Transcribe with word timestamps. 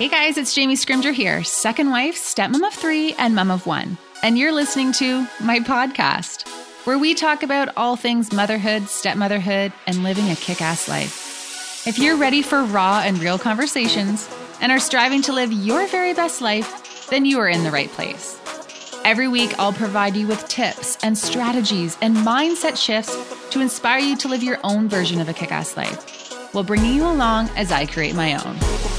Hey 0.00 0.08
guys, 0.08 0.38
it's 0.38 0.54
Jamie 0.54 0.76
Scrimgeour 0.76 1.12
here, 1.12 1.44
second 1.44 1.90
wife, 1.90 2.16
stepmom 2.16 2.66
of 2.66 2.72
three, 2.72 3.12
and 3.18 3.34
mom 3.34 3.50
of 3.50 3.66
one. 3.66 3.98
And 4.22 4.38
you're 4.38 4.50
listening 4.50 4.92
to 4.92 5.26
my 5.42 5.60
podcast, 5.60 6.48
where 6.86 6.98
we 6.98 7.12
talk 7.12 7.42
about 7.42 7.68
all 7.76 7.96
things 7.96 8.32
motherhood, 8.32 8.88
stepmotherhood, 8.88 9.74
and 9.86 10.02
living 10.02 10.30
a 10.30 10.36
kick 10.36 10.62
ass 10.62 10.88
life. 10.88 11.86
If 11.86 11.98
you're 11.98 12.16
ready 12.16 12.40
for 12.40 12.64
raw 12.64 13.02
and 13.04 13.18
real 13.18 13.38
conversations 13.38 14.26
and 14.62 14.72
are 14.72 14.80
striving 14.80 15.20
to 15.20 15.34
live 15.34 15.52
your 15.52 15.86
very 15.88 16.14
best 16.14 16.40
life, 16.40 17.10
then 17.10 17.26
you 17.26 17.38
are 17.38 17.50
in 17.50 17.62
the 17.62 17.70
right 17.70 17.90
place. 17.90 18.40
Every 19.04 19.28
week, 19.28 19.52
I'll 19.58 19.74
provide 19.74 20.16
you 20.16 20.26
with 20.26 20.48
tips 20.48 20.96
and 21.02 21.18
strategies 21.18 21.98
and 22.00 22.16
mindset 22.16 22.82
shifts 22.82 23.14
to 23.50 23.60
inspire 23.60 23.98
you 23.98 24.16
to 24.16 24.28
live 24.28 24.42
your 24.42 24.60
own 24.64 24.88
version 24.88 25.20
of 25.20 25.28
a 25.28 25.34
kick 25.34 25.52
ass 25.52 25.76
life 25.76 26.52
while 26.54 26.64
bringing 26.64 26.94
you 26.94 27.06
along 27.06 27.50
as 27.50 27.70
I 27.70 27.84
create 27.84 28.14
my 28.14 28.42
own. 28.42 28.89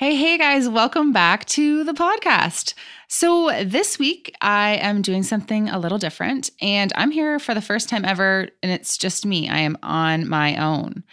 Hey, 0.00 0.16
hey 0.16 0.38
guys, 0.38 0.66
welcome 0.66 1.12
back 1.12 1.44
to 1.48 1.84
the 1.84 1.92
podcast. 1.92 2.72
So, 3.06 3.50
this 3.62 3.98
week 3.98 4.34
I 4.40 4.76
am 4.76 5.02
doing 5.02 5.22
something 5.22 5.68
a 5.68 5.78
little 5.78 5.98
different, 5.98 6.48
and 6.62 6.90
I'm 6.96 7.10
here 7.10 7.38
for 7.38 7.52
the 7.52 7.60
first 7.60 7.90
time 7.90 8.06
ever, 8.06 8.48
and 8.62 8.72
it's 8.72 8.96
just 8.96 9.26
me. 9.26 9.50
I 9.50 9.58
am 9.58 9.76
on 9.82 10.26
my 10.26 10.56
own. 10.56 11.04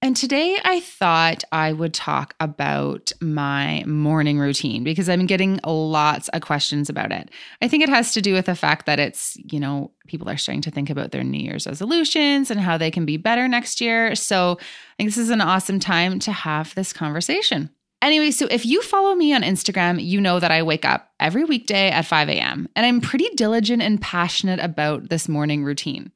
And 0.00 0.16
today 0.16 0.56
I 0.64 0.80
thought 0.80 1.44
I 1.52 1.74
would 1.74 1.92
talk 1.92 2.34
about 2.40 3.12
my 3.20 3.84
morning 3.86 4.38
routine 4.38 4.82
because 4.82 5.10
I'm 5.10 5.26
getting 5.26 5.60
lots 5.62 6.28
of 6.28 6.40
questions 6.40 6.88
about 6.88 7.12
it. 7.12 7.30
I 7.60 7.68
think 7.68 7.82
it 7.82 7.90
has 7.90 8.14
to 8.14 8.22
do 8.22 8.32
with 8.32 8.46
the 8.46 8.56
fact 8.56 8.86
that 8.86 8.98
it's, 8.98 9.36
you 9.52 9.60
know, 9.60 9.90
people 10.06 10.30
are 10.30 10.38
starting 10.38 10.62
to 10.62 10.70
think 10.70 10.88
about 10.88 11.10
their 11.10 11.22
New 11.22 11.38
Year's 11.38 11.66
resolutions 11.66 12.50
and 12.50 12.58
how 12.58 12.78
they 12.78 12.90
can 12.90 13.04
be 13.04 13.18
better 13.18 13.46
next 13.46 13.82
year. 13.82 14.14
So 14.14 14.56
I 14.58 14.94
think 14.96 15.08
this 15.08 15.18
is 15.18 15.28
an 15.28 15.42
awesome 15.42 15.78
time 15.78 16.18
to 16.20 16.32
have 16.32 16.74
this 16.74 16.94
conversation. 16.94 17.68
Anyway, 18.02 18.32
so 18.32 18.48
if 18.50 18.66
you 18.66 18.82
follow 18.82 19.14
me 19.14 19.32
on 19.32 19.42
Instagram, 19.42 20.04
you 20.04 20.20
know 20.20 20.40
that 20.40 20.50
I 20.50 20.64
wake 20.64 20.84
up 20.84 21.12
every 21.20 21.44
weekday 21.44 21.88
at 21.88 22.04
5 22.04 22.28
a.m. 22.30 22.68
and 22.74 22.84
I'm 22.84 23.00
pretty 23.00 23.28
diligent 23.36 23.80
and 23.80 24.00
passionate 24.00 24.58
about 24.58 25.08
this 25.08 25.28
morning 25.28 25.62
routine. 25.62 26.10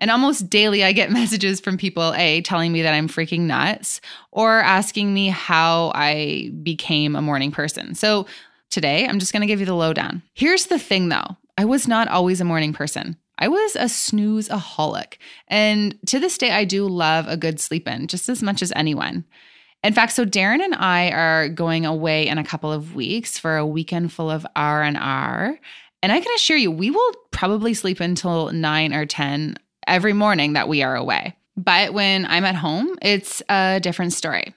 And 0.00 0.10
almost 0.10 0.50
daily, 0.50 0.82
I 0.82 0.90
get 0.90 1.12
messages 1.12 1.60
from 1.60 1.76
people, 1.76 2.12
A, 2.14 2.42
telling 2.42 2.72
me 2.72 2.82
that 2.82 2.92
I'm 2.92 3.08
freaking 3.08 3.42
nuts 3.42 4.00
or 4.32 4.58
asking 4.58 5.14
me 5.14 5.28
how 5.28 5.92
I 5.94 6.50
became 6.62 7.14
a 7.14 7.22
morning 7.22 7.52
person. 7.52 7.94
So 7.94 8.26
today, 8.70 9.06
I'm 9.06 9.20
just 9.20 9.32
to 9.32 9.46
give 9.46 9.60
you 9.60 9.66
the 9.66 9.74
lowdown. 9.74 10.22
Here's 10.34 10.66
the 10.66 10.78
thing 10.78 11.08
though 11.08 11.36
I 11.56 11.64
was 11.64 11.86
not 11.86 12.08
always 12.08 12.40
a 12.40 12.44
morning 12.44 12.72
person. 12.72 13.16
I 13.38 13.46
was 13.46 13.76
a 13.76 13.84
snoozeaholic. 13.84 15.14
And 15.46 15.96
to 16.06 16.18
this 16.18 16.36
day, 16.36 16.50
I 16.50 16.64
do 16.64 16.88
love 16.88 17.28
a 17.28 17.36
good 17.36 17.60
sleep 17.60 17.86
in 17.86 18.08
just 18.08 18.28
as 18.28 18.42
much 18.42 18.60
as 18.60 18.72
anyone. 18.74 19.24
In 19.84 19.92
fact, 19.92 20.12
so 20.12 20.24
Darren 20.24 20.60
and 20.60 20.74
I 20.74 21.10
are 21.10 21.48
going 21.48 21.86
away 21.86 22.26
in 22.26 22.38
a 22.38 22.44
couple 22.44 22.72
of 22.72 22.94
weeks 22.94 23.38
for 23.38 23.56
a 23.56 23.66
weekend 23.66 24.12
full 24.12 24.30
of 24.30 24.46
R 24.56 24.82
and 24.82 24.96
R. 24.96 25.58
And 26.02 26.12
I 26.12 26.20
can 26.20 26.32
assure 26.34 26.56
you, 26.56 26.70
we 26.70 26.90
will 26.90 27.12
probably 27.30 27.74
sleep 27.74 28.00
until 28.00 28.50
nine 28.52 28.92
or 28.92 29.06
10 29.06 29.56
every 29.86 30.12
morning 30.12 30.52
that 30.54 30.68
we 30.68 30.82
are 30.82 30.96
away. 30.96 31.36
But 31.56 31.92
when 31.92 32.26
I'm 32.26 32.44
at 32.44 32.54
home, 32.54 32.98
it's 33.02 33.42
a 33.48 33.80
different 33.80 34.12
story. 34.12 34.54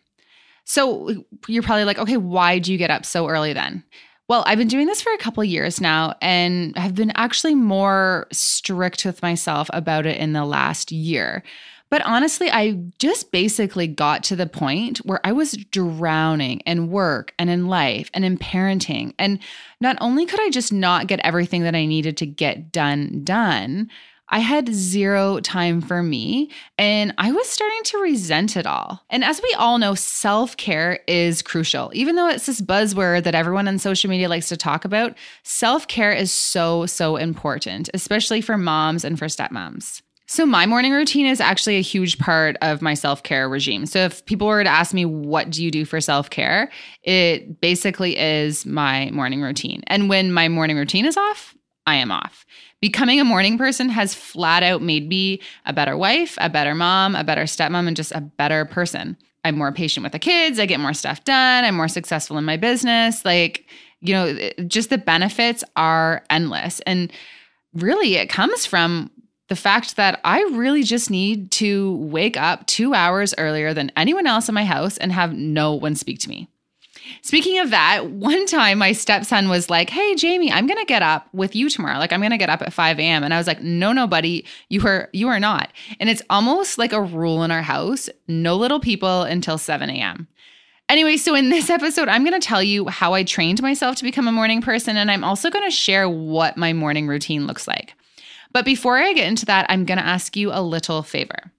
So 0.66 1.26
you're 1.48 1.64
probably 1.64 1.86
like, 1.86 1.98
okay, 1.98 2.18
why 2.18 2.60
do 2.60 2.72
you 2.72 2.78
get 2.78 2.92
up 2.92 3.06
so 3.06 3.28
early 3.28 3.54
then? 3.54 3.84
Well, 4.28 4.44
I've 4.46 4.58
been 4.58 4.68
doing 4.68 4.86
this 4.86 5.02
for 5.02 5.12
a 5.12 5.18
couple 5.18 5.44
years 5.44 5.82
now 5.82 6.16
and 6.22 6.78
have 6.78 6.96
been 6.96 7.12
actually 7.16 7.56
more 7.56 8.28
strict 8.32 9.04
with 9.04 9.22
myself 9.22 9.70
about 9.74 10.06
it 10.06 10.18
in 10.18 10.34
the 10.34 10.46
last 10.46 10.92
year. 10.92 11.44
But 11.92 12.06
honestly, 12.06 12.50
I 12.50 12.80
just 13.00 13.34
basically 13.34 13.86
got 13.86 14.24
to 14.24 14.38
the 14.38 14.48
point 14.48 15.00
where 15.00 15.20
I 15.26 15.34
was 15.34 15.52
drowning 15.52 16.62
in 16.62 16.90
work 16.90 17.34
and 17.38 17.50
in 17.50 17.68
life 17.68 18.10
and 18.14 18.24
in 18.24 18.38
parenting. 18.38 19.14
And 19.20 19.40
not 19.82 19.98
only 20.00 20.26
could 20.26 20.40
I 20.40 20.50
just 20.50 20.72
not 20.72 21.08
get 21.08 21.20
everything 21.20 21.64
that 21.64 21.76
I 21.76 21.86
needed 21.86 22.16
to 22.18 22.26
get 22.26 22.72
done, 22.72 23.26
done, 23.26 23.92
I 24.30 24.40
had 24.40 24.74
zero 24.74 25.42
time 25.42 25.82
for 25.82 26.02
me 26.02 26.50
and 26.78 27.14
I 27.18 27.34
was 27.34 27.50
starting 27.50 27.84
to 27.84 27.98
resent 27.98 28.56
it 28.56 28.66
all. 28.66 29.04
And 29.10 29.26
as 29.26 29.42
we 29.44 29.54
all 29.58 29.78
know, 29.78 29.94
self 29.94 30.56
care 30.56 31.02
is 31.10 31.42
crucial. 31.42 31.92
Even 31.94 32.16
though 32.16 32.30
it's 32.30 32.46
this 32.46 32.62
buzzword 32.62 33.24
that 33.24 33.36
everyone 33.36 33.68
on 33.68 33.78
social 33.78 34.10
media 34.10 34.30
likes 34.30 34.48
to 34.48 34.56
talk 34.56 34.86
about, 34.86 35.18
self 35.44 35.90
care 35.90 36.14
is 36.14 36.32
so, 36.32 36.86
so 36.86 37.18
important, 37.18 37.90
especially 37.94 38.40
for 38.40 38.58
moms 38.58 39.04
and 39.04 39.20
for 39.20 39.26
stepmoms. 39.26 40.02
So, 40.32 40.46
my 40.46 40.66
morning 40.66 40.94
routine 40.94 41.26
is 41.26 41.42
actually 41.42 41.76
a 41.76 41.82
huge 41.82 42.18
part 42.18 42.56
of 42.62 42.82
my 42.82 42.94
self 42.94 43.22
care 43.22 43.50
regime. 43.50 43.86
So, 43.86 44.00
if 44.00 44.26
people 44.26 44.48
were 44.48 44.64
to 44.64 44.70
ask 44.70 44.94
me, 44.94 45.04
what 45.04 45.50
do 45.50 45.62
you 45.62 45.70
do 45.70 45.84
for 45.84 46.00
self 46.00 46.30
care? 46.30 46.72
It 47.04 47.60
basically 47.60 48.18
is 48.18 48.66
my 48.66 49.12
morning 49.12 49.42
routine. 49.42 49.84
And 49.88 50.08
when 50.08 50.32
my 50.32 50.48
morning 50.48 50.78
routine 50.78 51.06
is 51.06 51.18
off, 51.18 51.54
I 51.86 51.96
am 51.96 52.14
off. 52.14 52.46
Becoming 52.80 53.20
a 53.20 53.26
morning 53.26 53.58
person 53.58 53.90
has 53.90 54.14
flat 54.14 54.64
out 54.64 54.82
made 54.82 55.10
me 55.10 55.42
a 55.66 55.74
better 55.74 55.98
wife, 55.98 56.38
a 56.40 56.50
better 56.50 56.76
mom, 56.76 57.14
a 57.18 57.26
better 57.26 57.44
stepmom, 57.44 57.86
and 57.86 57.98
just 57.98 58.14
a 58.14 58.22
better 58.22 58.64
person. 58.64 59.18
I'm 59.44 59.58
more 59.58 59.74
patient 59.74 60.06
with 60.06 60.14
the 60.14 60.20
kids. 60.20 60.62
I 60.62 60.66
get 60.66 60.80
more 60.80 60.94
stuff 60.94 61.26
done. 61.26 61.66
I'm 61.66 61.76
more 61.76 61.90
successful 61.90 62.38
in 62.38 62.46
my 62.46 62.56
business. 62.56 63.26
Like, 63.26 63.66
you 64.00 64.14
know, 64.14 64.50
just 64.66 64.92
the 64.92 64.98
benefits 64.98 65.62
are 65.76 66.24
endless. 66.30 66.80
And 66.86 67.12
really, 67.74 68.16
it 68.16 68.30
comes 68.30 68.66
from 68.66 69.12
the 69.52 69.56
fact 69.58 69.98
that 69.98 70.22
I 70.24 70.40
really 70.54 70.82
just 70.82 71.10
need 71.12 71.52
to 71.52 71.98
wake 71.98 72.38
up 72.38 72.66
two 72.68 72.94
hours 72.94 73.34
earlier 73.38 73.74
than 73.74 73.92
anyone 73.98 74.26
else 74.26 74.48
in 74.48 74.56
my 74.56 74.64
house 74.64 74.96
and 74.96 75.12
have 75.12 75.34
no 75.34 75.74
one 75.74 75.96
speak 75.96 76.20
to 76.20 76.30
me. 76.30 76.48
Speaking 77.22 77.60
of 77.60 77.70
that, 77.72 78.06
one 78.10 78.46
time 78.46 78.78
my 78.78 78.94
stepson 78.94 79.50
was 79.50 79.70
like, 79.70 79.90
Hey, 79.90 80.16
Jamie, 80.16 80.50
I'm 80.50 80.68
going 80.68 80.80
to 80.80 80.86
get 80.86 81.02
up 81.02 81.28
with 81.34 81.54
you 81.54 81.70
tomorrow. 81.70 81.98
Like, 81.98 82.14
I'm 82.14 82.22
going 82.22 82.32
to 82.32 82.38
get 82.38 82.50
up 82.50 82.62
at 82.62 82.72
5 82.72 82.98
a.m. 82.98 83.26
And 83.26 83.34
I 83.34 83.38
was 83.38 83.46
like, 83.46 83.62
No, 83.62 83.92
no, 83.92 84.08
buddy, 84.08 84.46
you 84.70 84.88
are, 84.88 85.10
you 85.12 85.28
are 85.28 85.38
not. 85.38 85.70
And 86.00 86.10
it's 86.10 86.22
almost 86.30 86.78
like 86.78 86.94
a 86.94 87.02
rule 87.02 87.44
in 87.44 87.52
our 87.52 87.62
house 87.62 88.10
no 88.30 88.56
little 88.56 88.80
people 88.80 89.24
until 89.24 89.58
7 89.58 89.90
a.m. 89.90 90.30
Anyway, 90.88 91.18
so 91.18 91.36
in 91.36 91.50
this 91.50 91.70
episode, 91.70 92.08
I'm 92.08 92.24
going 92.24 92.40
to 92.40 92.48
tell 92.48 92.64
you 92.64 92.88
how 92.88 93.16
I 93.16 93.24
trained 93.24 93.62
myself 93.62 93.98
to 93.98 94.06
become 94.06 94.30
a 94.30 94.32
morning 94.32 94.62
person. 94.62 94.96
And 94.96 95.12
I'm 95.12 95.26
also 95.26 95.50
going 95.50 95.70
to 95.70 95.76
share 95.76 96.08
what 96.08 96.56
my 96.56 96.72
morning 96.72 97.06
routine 97.06 97.48
looks 97.48 97.68
like. 97.68 97.96
But 98.52 98.66
before 98.66 98.98
I 98.98 99.14
get 99.14 99.28
into 99.28 99.46
that, 99.46 99.66
I'm 99.70 99.86
going 99.86 99.98
to 99.98 100.06
ask 100.06 100.36
you 100.36 100.52
a 100.52 100.62
little 100.62 101.04
favor. 101.04 101.52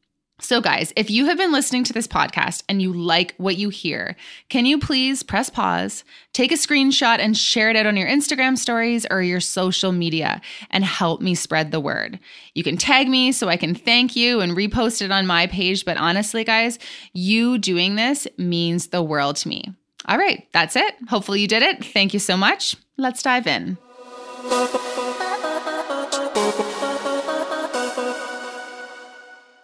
So, 0.42 0.60
guys, 0.60 0.92
if 0.96 1.08
you 1.08 1.26
have 1.26 1.38
been 1.38 1.52
listening 1.52 1.84
to 1.84 1.92
this 1.92 2.08
podcast 2.08 2.64
and 2.68 2.82
you 2.82 2.92
like 2.92 3.32
what 3.36 3.56
you 3.56 3.68
hear, 3.68 4.16
can 4.48 4.66
you 4.66 4.76
please 4.76 5.22
press 5.22 5.48
pause, 5.48 6.02
take 6.32 6.50
a 6.50 6.56
screenshot, 6.56 7.20
and 7.20 7.36
share 7.36 7.70
it 7.70 7.76
out 7.76 7.86
on 7.86 7.96
your 7.96 8.08
Instagram 8.08 8.58
stories 8.58 9.06
or 9.08 9.22
your 9.22 9.38
social 9.38 9.92
media 9.92 10.40
and 10.70 10.84
help 10.84 11.20
me 11.20 11.36
spread 11.36 11.70
the 11.70 11.78
word? 11.78 12.18
You 12.54 12.64
can 12.64 12.76
tag 12.76 13.08
me 13.08 13.30
so 13.30 13.48
I 13.48 13.56
can 13.56 13.72
thank 13.72 14.16
you 14.16 14.40
and 14.40 14.56
repost 14.56 15.00
it 15.00 15.12
on 15.12 15.28
my 15.28 15.46
page. 15.46 15.84
But 15.84 15.96
honestly, 15.96 16.42
guys, 16.42 16.80
you 17.12 17.56
doing 17.56 17.94
this 17.94 18.26
means 18.36 18.88
the 18.88 19.02
world 19.02 19.36
to 19.36 19.48
me. 19.48 19.72
All 20.06 20.18
right, 20.18 20.48
that's 20.52 20.74
it. 20.74 20.96
Hopefully, 21.08 21.40
you 21.40 21.46
did 21.46 21.62
it. 21.62 21.84
Thank 21.84 22.14
you 22.14 22.18
so 22.18 22.36
much. 22.36 22.74
Let's 22.96 23.22
dive 23.22 23.46
in. 23.46 23.78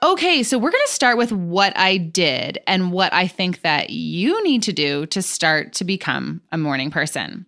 Okay, 0.00 0.44
so 0.44 0.58
we're 0.58 0.70
going 0.70 0.86
to 0.86 0.92
start 0.92 1.18
with 1.18 1.32
what 1.32 1.76
I 1.76 1.96
did 1.96 2.58
and 2.68 2.92
what 2.92 3.12
I 3.12 3.26
think 3.26 3.62
that 3.62 3.90
you 3.90 4.40
need 4.44 4.62
to 4.62 4.72
do 4.72 5.06
to 5.06 5.20
start 5.20 5.72
to 5.74 5.84
become 5.84 6.40
a 6.52 6.58
morning 6.58 6.92
person. 6.92 7.46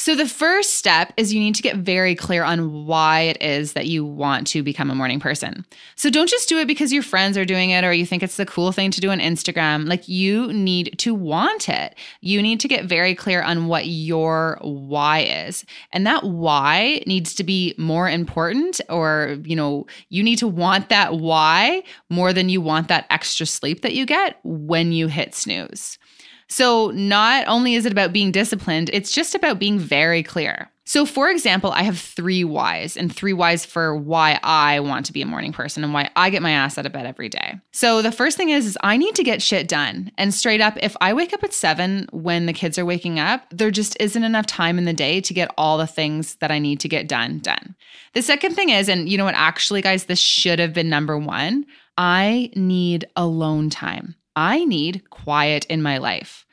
So, 0.00 0.14
the 0.14 0.28
first 0.28 0.74
step 0.74 1.12
is 1.16 1.34
you 1.34 1.40
need 1.40 1.56
to 1.56 1.62
get 1.62 1.76
very 1.76 2.14
clear 2.14 2.44
on 2.44 2.86
why 2.86 3.22
it 3.22 3.42
is 3.42 3.72
that 3.72 3.88
you 3.88 4.04
want 4.04 4.46
to 4.46 4.62
become 4.62 4.92
a 4.92 4.94
morning 4.94 5.18
person. 5.18 5.66
So, 5.96 6.08
don't 6.08 6.30
just 6.30 6.48
do 6.48 6.60
it 6.60 6.68
because 6.68 6.92
your 6.92 7.02
friends 7.02 7.36
are 7.36 7.44
doing 7.44 7.70
it 7.70 7.82
or 7.82 7.92
you 7.92 8.06
think 8.06 8.22
it's 8.22 8.36
the 8.36 8.46
cool 8.46 8.70
thing 8.70 8.92
to 8.92 9.00
do 9.00 9.10
on 9.10 9.18
Instagram. 9.18 9.88
Like, 9.88 10.06
you 10.06 10.52
need 10.52 10.94
to 10.98 11.16
want 11.16 11.68
it. 11.68 11.96
You 12.20 12.40
need 12.40 12.60
to 12.60 12.68
get 12.68 12.84
very 12.84 13.16
clear 13.16 13.42
on 13.42 13.66
what 13.66 13.88
your 13.88 14.58
why 14.62 15.22
is. 15.22 15.64
And 15.92 16.06
that 16.06 16.22
why 16.22 17.02
needs 17.08 17.34
to 17.34 17.42
be 17.42 17.74
more 17.76 18.08
important, 18.08 18.80
or, 18.88 19.38
you 19.42 19.56
know, 19.56 19.88
you 20.10 20.22
need 20.22 20.38
to 20.38 20.46
want 20.46 20.90
that 20.90 21.14
why 21.14 21.82
more 22.08 22.32
than 22.32 22.48
you 22.48 22.60
want 22.60 22.86
that 22.86 23.06
extra 23.10 23.46
sleep 23.46 23.82
that 23.82 23.94
you 23.94 24.06
get 24.06 24.38
when 24.44 24.92
you 24.92 25.08
hit 25.08 25.34
snooze. 25.34 25.98
So, 26.48 26.90
not 26.92 27.46
only 27.46 27.74
is 27.74 27.84
it 27.84 27.92
about 27.92 28.12
being 28.12 28.32
disciplined, 28.32 28.90
it's 28.92 29.12
just 29.12 29.34
about 29.34 29.58
being 29.58 29.78
very 29.78 30.22
clear. 30.22 30.70
So, 30.88 31.04
for 31.04 31.28
example, 31.28 31.70
I 31.70 31.82
have 31.82 31.98
three 31.98 32.44
whys 32.44 32.96
and 32.96 33.14
three 33.14 33.34
whys 33.34 33.66
for 33.66 33.94
why 33.94 34.40
I 34.42 34.80
want 34.80 35.04
to 35.04 35.12
be 35.12 35.20
a 35.20 35.26
morning 35.26 35.52
person 35.52 35.84
and 35.84 35.92
why 35.92 36.08
I 36.16 36.30
get 36.30 36.40
my 36.40 36.52
ass 36.52 36.78
out 36.78 36.86
of 36.86 36.92
bed 36.92 37.04
every 37.04 37.28
day. 37.28 37.60
So, 37.72 38.00
the 38.00 38.10
first 38.10 38.38
thing 38.38 38.48
is, 38.48 38.64
is 38.64 38.78
I 38.82 38.96
need 38.96 39.14
to 39.16 39.22
get 39.22 39.42
shit 39.42 39.68
done. 39.68 40.10
And 40.16 40.32
straight 40.32 40.62
up, 40.62 40.78
if 40.80 40.96
I 41.02 41.12
wake 41.12 41.34
up 41.34 41.44
at 41.44 41.52
seven 41.52 42.08
when 42.10 42.46
the 42.46 42.54
kids 42.54 42.78
are 42.78 42.86
waking 42.86 43.20
up, 43.20 43.42
there 43.50 43.70
just 43.70 43.98
isn't 44.00 44.24
enough 44.24 44.46
time 44.46 44.78
in 44.78 44.86
the 44.86 44.94
day 44.94 45.20
to 45.20 45.34
get 45.34 45.52
all 45.58 45.76
the 45.76 45.86
things 45.86 46.36
that 46.36 46.50
I 46.50 46.58
need 46.58 46.80
to 46.80 46.88
get 46.88 47.06
done 47.06 47.40
done. 47.40 47.76
The 48.14 48.22
second 48.22 48.54
thing 48.54 48.70
is, 48.70 48.88
and 48.88 49.10
you 49.10 49.18
know 49.18 49.26
what, 49.26 49.34
actually, 49.34 49.82
guys, 49.82 50.06
this 50.06 50.18
should 50.18 50.58
have 50.58 50.72
been 50.72 50.88
number 50.88 51.18
one. 51.18 51.66
I 51.98 52.50
need 52.56 53.04
alone 53.14 53.68
time. 53.68 54.14
I 54.38 54.64
need 54.64 55.10
quiet 55.10 55.64
in 55.64 55.82
my 55.82 55.98
life. 55.98 56.46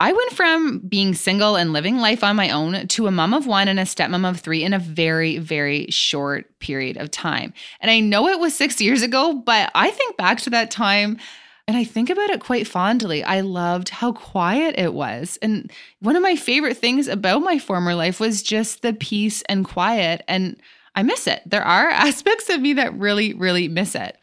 I 0.00 0.12
went 0.12 0.32
from 0.32 0.80
being 0.80 1.14
single 1.14 1.54
and 1.54 1.72
living 1.72 1.98
life 1.98 2.24
on 2.24 2.34
my 2.34 2.50
own 2.50 2.88
to 2.88 3.06
a 3.06 3.12
mom 3.12 3.32
of 3.32 3.46
one 3.46 3.68
and 3.68 3.78
a 3.78 3.84
stepmom 3.84 4.28
of 4.28 4.40
three 4.40 4.64
in 4.64 4.72
a 4.72 4.78
very, 4.80 5.38
very 5.38 5.86
short 5.88 6.58
period 6.58 6.96
of 6.96 7.12
time. 7.12 7.54
And 7.80 7.92
I 7.92 8.00
know 8.00 8.26
it 8.26 8.40
was 8.40 8.56
six 8.56 8.80
years 8.80 9.02
ago, 9.02 9.34
but 9.34 9.70
I 9.72 9.92
think 9.92 10.16
back 10.16 10.40
to 10.40 10.50
that 10.50 10.72
time 10.72 11.18
and 11.68 11.76
I 11.76 11.84
think 11.84 12.10
about 12.10 12.30
it 12.30 12.40
quite 12.40 12.66
fondly. 12.66 13.22
I 13.22 13.42
loved 13.42 13.90
how 13.90 14.10
quiet 14.12 14.76
it 14.76 14.92
was. 14.92 15.38
And 15.40 15.70
one 16.00 16.16
of 16.16 16.22
my 16.22 16.34
favorite 16.34 16.78
things 16.78 17.06
about 17.06 17.42
my 17.42 17.60
former 17.60 17.94
life 17.94 18.18
was 18.18 18.42
just 18.42 18.82
the 18.82 18.94
peace 18.94 19.42
and 19.42 19.64
quiet. 19.64 20.24
And 20.26 20.60
I 20.96 21.04
miss 21.04 21.28
it. 21.28 21.42
There 21.46 21.62
are 21.62 21.88
aspects 21.90 22.50
of 22.50 22.60
me 22.60 22.72
that 22.72 22.98
really, 22.98 23.32
really 23.32 23.68
miss 23.68 23.94
it. 23.94 24.17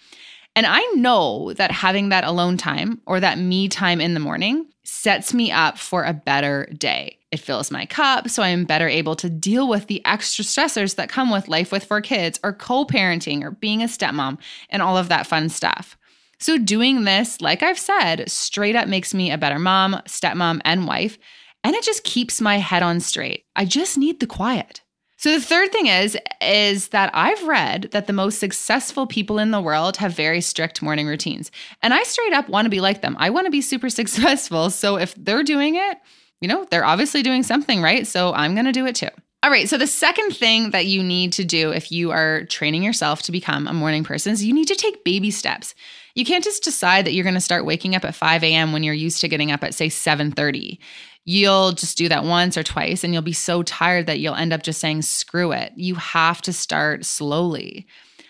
And 0.56 0.66
I 0.66 0.80
know 0.96 1.52
that 1.54 1.72
having 1.72 2.10
that 2.10 2.24
alone 2.24 2.58
time 2.58 3.02
or 3.06 3.20
that 3.20 3.38
me 3.38 3.68
time 3.68 4.00
in 4.00 4.14
the 4.14 4.20
morning 4.22 4.68
sets 4.84 5.34
me 5.34 5.52
up 5.52 5.78
for 5.78 6.04
a 6.04 6.14
better 6.14 6.72
day. 6.78 7.20
It 7.32 7.42
fills 7.42 7.72
my 7.72 7.86
cup 7.86 8.30
so 8.30 8.42
I'm 8.42 8.64
better 8.64 8.88
able 8.88 9.16
to 9.18 9.30
deal 9.30 9.68
with 9.68 9.88
the 9.88 10.06
extra 10.06 10.46
stressors 10.46 10.96
that 10.96 11.10
come 11.10 11.30
with 11.30 11.50
life 11.50 11.72
with 11.72 11.84
four 11.84 12.00
kids 12.00 12.40
or 12.44 12.54
co 12.54 12.86
parenting 12.86 13.44
or 13.44 13.52
being 13.52 13.82
a 13.82 13.88
stepmom 13.88 14.38
and 14.70 14.82
all 14.82 14.98
of 14.98 15.10
that 15.10 15.28
fun 15.28 15.50
stuff. 15.50 15.98
So, 16.40 16.58
doing 16.58 17.04
this, 17.04 17.42
like 17.42 17.64
I've 17.64 17.80
said, 17.80 18.30
straight 18.30 18.76
up 18.76 18.88
makes 18.88 19.14
me 19.14 19.32
a 19.32 19.38
better 19.38 19.60
mom, 19.60 20.02
stepmom, 20.06 20.62
and 20.64 20.88
wife. 20.88 21.18
And 21.64 21.76
it 21.76 21.84
just 21.84 22.04
keeps 22.04 22.40
my 22.40 22.58
head 22.58 22.84
on 22.84 23.00
straight. 23.00 23.46
I 23.56 23.66
just 23.66 23.98
need 23.98 24.20
the 24.20 24.28
quiet. 24.28 24.82
So 25.26 25.32
the 25.32 25.42
third 25.42 25.72
thing 25.72 25.88
is 25.88 26.16
is 26.40 26.90
that 26.90 27.10
I've 27.16 27.48
read 27.48 27.90
that 27.94 28.06
the 28.06 28.14
most 28.14 28.38
successful 28.38 29.08
people 29.08 29.40
in 29.40 29.50
the 29.50 29.60
world 29.60 29.98
have 29.98 30.14
very 30.14 30.40
strict 30.40 30.84
morning 30.84 31.08
routines. 31.08 31.50
And 31.82 31.96
I 31.96 32.04
straight 32.04 32.34
up 32.34 32.48
want 32.48 32.68
to 32.68 32.70
be 32.70 32.80
like 32.80 33.02
them. 33.02 33.16
I 33.18 33.32
want 33.32 33.46
to 33.46 33.52
be 33.52 33.62
super 33.62 33.90
successful. 34.02 34.70
So 34.70 35.00
if 35.00 35.16
they're 35.16 35.42
doing 35.42 35.78
it, 35.78 35.98
you 36.42 36.48
know, 36.48 36.68
they're 36.70 36.86
obviously 36.86 37.24
doing 37.24 37.42
something 37.42 37.82
right, 37.82 38.06
so 38.06 38.34
I'm 38.34 38.54
going 38.54 38.68
to 38.68 38.72
do 38.72 38.86
it 38.86 38.94
too. 38.94 39.10
All 39.42 39.50
right, 39.50 39.68
so 39.68 39.80
the 39.80 39.88
second 39.88 40.36
thing 40.36 40.70
that 40.72 40.86
you 40.86 41.04
need 41.04 41.34
to 41.34 41.44
do 41.44 41.72
if 41.72 41.92
you 41.92 42.12
are 42.12 42.46
training 42.46 42.84
yourself 42.84 43.24
to 43.24 43.32
become 43.32 43.68
a 43.68 43.74
morning 43.74 44.04
person 44.04 44.32
is 44.32 44.46
you 44.46 44.54
need 44.54 44.68
to 44.68 44.76
take 44.76 45.04
baby 45.04 45.32
steps. 45.32 45.74
You 46.14 46.24
can't 46.24 46.44
just 46.44 46.64
decide 46.64 47.06
that 47.06 47.14
you're 47.14 47.24
going 47.24 47.34
to 47.34 47.42
start 47.42 47.66
waking 47.66 47.96
up 47.96 48.06
at 48.06 48.14
5 48.14 48.44
a.m. 48.44 48.74
when 48.74 48.84
you're 48.84 48.94
used 48.94 49.22
to 49.22 49.28
getting 49.28 49.52
up 49.52 49.64
at 49.64 49.74
say 49.74 49.88
7:30 49.88 50.78
you'll 51.26 51.72
just 51.72 51.98
do 51.98 52.08
that 52.08 52.24
once 52.24 52.56
or 52.56 52.64
twice 52.64 53.04
and 53.04 53.12
you'll 53.12 53.24
be 53.24 53.34
so 53.34 53.64
tired 53.64 54.06
that 54.06 54.20
you'll 54.20 54.36
end 54.36 54.54
up 54.54 54.64
just 54.64 54.80
saying, 54.80 55.02
screw 55.02 55.52
it. 55.52 55.74
You 55.76 55.96
have 55.96 56.42
to 56.44 56.54
start 56.54 57.04
slowly. 57.04 57.88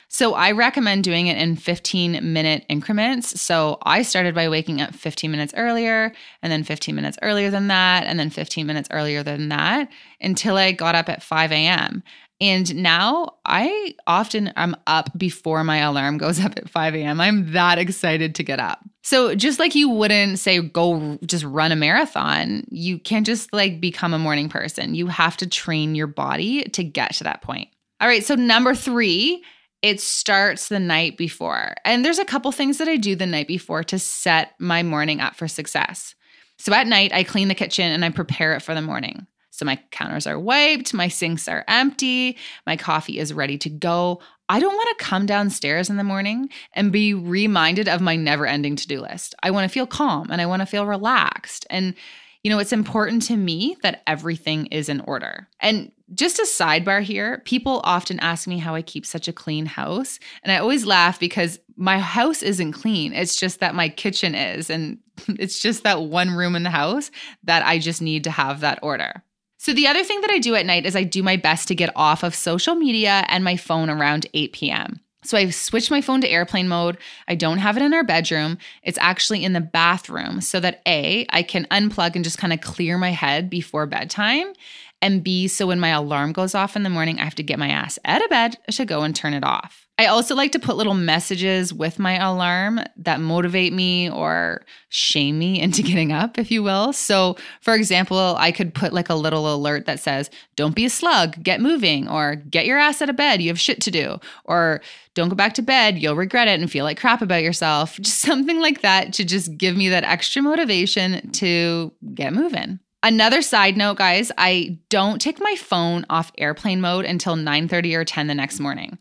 So 0.07 0.33
I 0.33 0.51
recommend 0.51 1.03
doing 1.03 1.27
it 1.27 1.37
in 1.37 1.57
15 1.57 2.31
minute 2.31 2.65
increments. 2.69 3.41
So 3.41 3.79
I 3.83 4.01
started 4.01 4.33
by 4.33 4.47
waking 4.47 4.79
up 4.79 4.95
15 4.95 5.29
minutes 5.29 5.53
earlier, 5.57 6.13
and 6.41 6.49
then 6.49 6.63
15 6.63 6.95
minutes 6.95 7.17
earlier 7.21 7.49
than 7.49 7.67
that, 7.67 8.05
and 8.05 8.17
then 8.17 8.29
15 8.29 8.65
minutes 8.65 8.87
earlier 8.91 9.23
than 9.23 9.49
that 9.49 9.89
until 10.21 10.55
I 10.55 10.71
got 10.71 10.95
up 10.95 11.09
at 11.09 11.21
5 11.21 11.51
a.m. 11.51 12.01
And 12.39 12.75
now 12.75 13.35
I 13.43 13.95
often 14.07 14.49
am 14.55 14.75
up 14.87 15.09
before 15.17 15.65
my 15.65 15.77
alarm 15.79 16.17
goes 16.17 16.39
up 16.45 16.53
at 16.55 16.69
5 16.69 16.95
a.m. 16.95 17.19
I'm 17.19 17.51
that 17.51 17.77
excited 17.77 18.35
to 18.35 18.43
get 18.43 18.61
up. 18.61 18.79
So 19.05 19.35
just 19.35 19.59
like 19.59 19.75
you 19.75 19.87
wouldn't 19.87 20.39
say 20.39 20.59
go 20.59 21.19
just 21.23 21.43
run 21.43 21.71
a 21.71 21.75
marathon, 21.75 22.63
you 22.71 22.97
can't 22.97 23.23
just 23.23 23.53
like 23.53 23.79
become 23.79 24.15
a 24.15 24.19
morning 24.19 24.49
person. 24.49 24.95
You 24.95 25.05
have 25.05 25.37
to 25.37 25.47
train 25.47 25.93
your 25.93 26.07
body 26.07 26.63
to 26.63 26.83
get 26.83 27.13
to 27.17 27.23
that 27.25 27.43
point. 27.43 27.69
All 28.01 28.07
right, 28.07 28.25
so 28.25 28.33
number 28.33 28.73
3, 28.73 29.43
it 29.83 30.01
starts 30.01 30.69
the 30.69 30.79
night 30.79 31.17
before. 31.17 31.75
And 31.85 32.03
there's 32.03 32.17
a 32.17 32.25
couple 32.25 32.51
things 32.51 32.79
that 32.79 32.87
I 32.87 32.95
do 32.95 33.15
the 33.15 33.27
night 33.27 33.47
before 33.47 33.83
to 33.83 33.99
set 33.99 34.55
my 34.57 34.81
morning 34.81 35.21
up 35.21 35.35
for 35.35 35.47
success. 35.47 36.15
So 36.57 36.73
at 36.73 36.87
night, 36.87 37.13
I 37.13 37.23
clean 37.23 37.47
the 37.47 37.53
kitchen 37.53 37.91
and 37.91 38.03
I 38.03 38.09
prepare 38.09 38.55
it 38.55 38.63
for 38.63 38.73
the 38.73 38.81
morning. 38.81 39.27
So 39.51 39.65
my 39.65 39.79
counters 39.91 40.25
are 40.25 40.39
wiped, 40.39 40.95
my 40.95 41.09
sinks 41.09 41.47
are 41.47 41.63
empty, 41.67 42.37
my 42.65 42.75
coffee 42.75 43.19
is 43.19 43.33
ready 43.33 43.59
to 43.59 43.69
go. 43.69 44.19
I 44.47 44.59
don't 44.59 44.75
want 44.75 44.97
to 44.97 45.03
come 45.03 45.25
downstairs 45.25 45.89
in 45.89 45.97
the 45.97 46.03
morning 46.03 46.49
and 46.73 46.91
be 46.91 47.13
reminded 47.13 47.87
of 47.87 48.01
my 48.01 48.15
never 48.15 48.45
ending 48.45 48.75
to 48.75 48.87
do 48.87 49.01
list. 49.01 49.33
I 49.41 49.51
want 49.51 49.69
to 49.69 49.73
feel 49.73 49.87
calm 49.87 50.29
and 50.29 50.41
I 50.41 50.45
want 50.45 50.61
to 50.61 50.67
feel 50.67 50.85
relaxed. 50.85 51.65
And, 51.69 51.95
you 52.43 52.51
know, 52.51 52.59
it's 52.59 52.73
important 52.73 53.23
to 53.23 53.37
me 53.37 53.75
that 53.81 54.03
everything 54.05 54.67
is 54.67 54.87
in 54.87 55.01
order. 55.01 55.47
And 55.59 55.91
just 56.13 56.37
a 56.37 56.43
sidebar 56.43 57.01
here 57.01 57.39
people 57.45 57.81
often 57.83 58.19
ask 58.19 58.47
me 58.47 58.59
how 58.59 58.75
I 58.75 58.83
keep 58.83 59.05
such 59.05 59.27
a 59.27 59.33
clean 59.33 59.65
house. 59.65 60.19
And 60.43 60.51
I 60.51 60.57
always 60.57 60.85
laugh 60.85 61.19
because 61.19 61.59
my 61.75 61.97
house 61.97 62.43
isn't 62.43 62.73
clean. 62.73 63.13
It's 63.13 63.39
just 63.39 63.59
that 63.61 63.73
my 63.73 63.89
kitchen 63.89 64.35
is. 64.35 64.69
And 64.69 64.99
it's 65.27 65.59
just 65.59 65.83
that 65.83 66.03
one 66.03 66.29
room 66.29 66.55
in 66.55 66.63
the 66.63 66.69
house 66.69 67.09
that 67.43 67.65
I 67.65 67.79
just 67.79 68.01
need 68.01 68.25
to 68.25 68.31
have 68.31 68.59
that 68.59 68.79
order. 68.83 69.23
So, 69.65 69.73
the 69.73 69.87
other 69.87 70.03
thing 70.03 70.21
that 70.21 70.29
I 70.29 70.37
do 70.37 70.53
at 70.53 70.67
night 70.67 70.85
is 70.85 70.95
I 70.95 71.01
do 71.01 71.23
my 71.23 71.37
best 71.37 71.67
to 71.69 71.73
get 71.73 71.89
off 71.95 72.21
of 72.21 72.35
social 72.35 72.75
media 72.75 73.25
and 73.29 73.43
my 73.43 73.57
phone 73.57 73.89
around 73.89 74.27
8 74.35 74.53
p.m. 74.53 74.99
So 75.23 75.39
I've 75.39 75.55
switched 75.55 75.89
my 75.89 76.01
phone 76.01 76.21
to 76.21 76.29
airplane 76.29 76.67
mode. 76.67 76.99
I 77.27 77.33
don't 77.33 77.57
have 77.57 77.75
it 77.75 77.81
in 77.81 77.91
our 77.91 78.03
bedroom. 78.03 78.59
It's 78.83 78.99
actually 79.01 79.43
in 79.43 79.53
the 79.53 79.61
bathroom 79.61 80.41
so 80.41 80.59
that 80.59 80.83
A, 80.87 81.25
I 81.31 81.41
can 81.41 81.65
unplug 81.71 82.13
and 82.13 82.23
just 82.23 82.37
kind 82.37 82.53
of 82.53 82.61
clear 82.61 82.99
my 82.99 83.09
head 83.09 83.49
before 83.49 83.87
bedtime. 83.87 84.53
And 85.01 85.23
B, 85.23 85.47
so 85.47 85.65
when 85.65 85.79
my 85.79 85.89
alarm 85.89 86.31
goes 86.31 86.53
off 86.53 86.75
in 86.75 86.83
the 86.83 86.91
morning, 86.91 87.19
I 87.19 87.23
have 87.23 87.33
to 87.33 87.41
get 87.41 87.57
my 87.57 87.69
ass 87.69 87.97
out 88.05 88.23
of 88.23 88.29
bed 88.29 88.57
to 88.69 88.85
go 88.85 89.01
and 89.01 89.15
turn 89.15 89.33
it 89.33 89.43
off. 89.43 89.84
I 89.97 90.07
also 90.07 90.35
like 90.35 90.51
to 90.51 90.59
put 90.59 90.75
little 90.75 90.93
messages 90.93 91.73
with 91.73 91.99
my 91.99 92.17
alarm 92.17 92.81
that 92.97 93.21
motivate 93.21 93.71
me 93.71 94.09
or 94.09 94.65
shame 94.89 95.39
me 95.39 95.61
into 95.61 95.81
getting 95.81 96.11
up, 96.11 96.37
if 96.37 96.51
you 96.51 96.63
will. 96.63 96.91
So, 96.91 97.37
for 97.61 97.73
example, 97.73 98.35
I 98.37 98.51
could 98.51 98.73
put 98.73 98.91
like 98.91 99.09
a 99.09 99.15
little 99.15 99.53
alert 99.53 99.85
that 99.85 100.01
says, 100.01 100.29
Don't 100.57 100.75
be 100.75 100.85
a 100.85 100.89
slug, 100.89 101.41
get 101.41 101.61
moving, 101.61 102.09
or 102.09 102.35
get 102.35 102.65
your 102.65 102.77
ass 102.77 103.01
out 103.01 103.09
of 103.09 103.15
bed, 103.15 103.41
you 103.41 103.49
have 103.49 103.59
shit 103.59 103.81
to 103.81 103.91
do, 103.91 104.19
or 104.43 104.81
don't 105.13 105.29
go 105.29 105.35
back 105.35 105.53
to 105.53 105.61
bed, 105.61 105.97
you'll 105.97 106.15
regret 106.15 106.49
it 106.49 106.59
and 106.59 106.69
feel 106.69 106.83
like 106.83 106.99
crap 106.99 107.21
about 107.21 107.43
yourself. 107.43 107.95
Just 108.01 108.19
something 108.19 108.59
like 108.59 108.81
that 108.81 109.13
to 109.13 109.23
just 109.23 109.57
give 109.57 109.77
me 109.77 109.89
that 109.89 110.03
extra 110.03 110.41
motivation 110.41 111.31
to 111.31 111.91
get 112.13 112.33
moving. 112.33 112.79
Another 113.01 113.43
side 113.43 113.77
note, 113.77 113.97
guys, 113.97 114.31
I 114.37 114.79
don't 114.89 115.21
take 115.21 115.39
my 115.39 115.55
phone 115.55 116.05
off 116.09 116.31
airplane 116.39 116.81
mode 116.81 117.05
until 117.05 117.35
9 117.35 117.67
30 117.67 117.95
or 117.95 118.03
10 118.03 118.27
the 118.27 118.33
next 118.33 118.59
morning. 118.59 118.97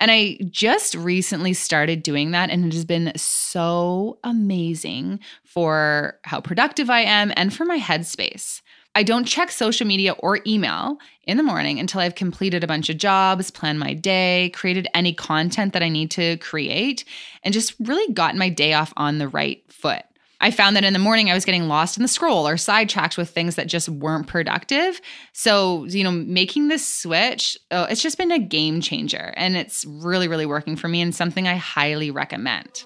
And 0.00 0.10
I 0.10 0.38
just 0.48 0.94
recently 0.94 1.52
started 1.52 2.02
doing 2.02 2.30
that, 2.30 2.50
and 2.50 2.64
it 2.64 2.72
has 2.72 2.84
been 2.84 3.12
so 3.16 4.18
amazing 4.22 5.18
for 5.44 6.18
how 6.22 6.40
productive 6.40 6.88
I 6.88 7.00
am 7.00 7.32
and 7.36 7.52
for 7.52 7.64
my 7.64 7.78
headspace. 7.78 8.62
I 8.94 9.02
don't 9.02 9.24
check 9.24 9.50
social 9.50 9.86
media 9.86 10.12
or 10.12 10.40
email 10.46 10.98
in 11.24 11.36
the 11.36 11.42
morning 11.42 11.78
until 11.78 12.00
I've 12.00 12.14
completed 12.14 12.64
a 12.64 12.66
bunch 12.66 12.88
of 12.88 12.96
jobs, 12.96 13.50
planned 13.50 13.78
my 13.78 13.92
day, 13.92 14.50
created 14.54 14.88
any 14.94 15.12
content 15.12 15.72
that 15.72 15.82
I 15.82 15.88
need 15.88 16.10
to 16.12 16.36
create, 16.38 17.04
and 17.44 17.54
just 17.54 17.74
really 17.80 18.12
gotten 18.12 18.38
my 18.38 18.48
day 18.48 18.72
off 18.72 18.92
on 18.96 19.18
the 19.18 19.28
right 19.28 19.62
foot. 19.68 20.02
I 20.40 20.52
found 20.52 20.76
that 20.76 20.84
in 20.84 20.92
the 20.92 21.00
morning 21.00 21.30
I 21.30 21.34
was 21.34 21.44
getting 21.44 21.66
lost 21.66 21.96
in 21.96 22.02
the 22.02 22.08
scroll 22.08 22.46
or 22.46 22.56
sidetracked 22.56 23.16
with 23.18 23.30
things 23.30 23.56
that 23.56 23.66
just 23.66 23.88
weren't 23.88 24.28
productive. 24.28 25.00
So, 25.32 25.84
you 25.86 26.04
know, 26.04 26.12
making 26.12 26.68
this 26.68 26.86
switch, 26.86 27.58
oh, 27.72 27.84
it's 27.84 28.02
just 28.02 28.18
been 28.18 28.30
a 28.30 28.38
game 28.38 28.80
changer 28.80 29.34
and 29.36 29.56
it's 29.56 29.84
really, 29.84 30.28
really 30.28 30.46
working 30.46 30.76
for 30.76 30.86
me 30.86 31.00
and 31.00 31.12
something 31.12 31.48
I 31.48 31.56
highly 31.56 32.12
recommend. 32.12 32.84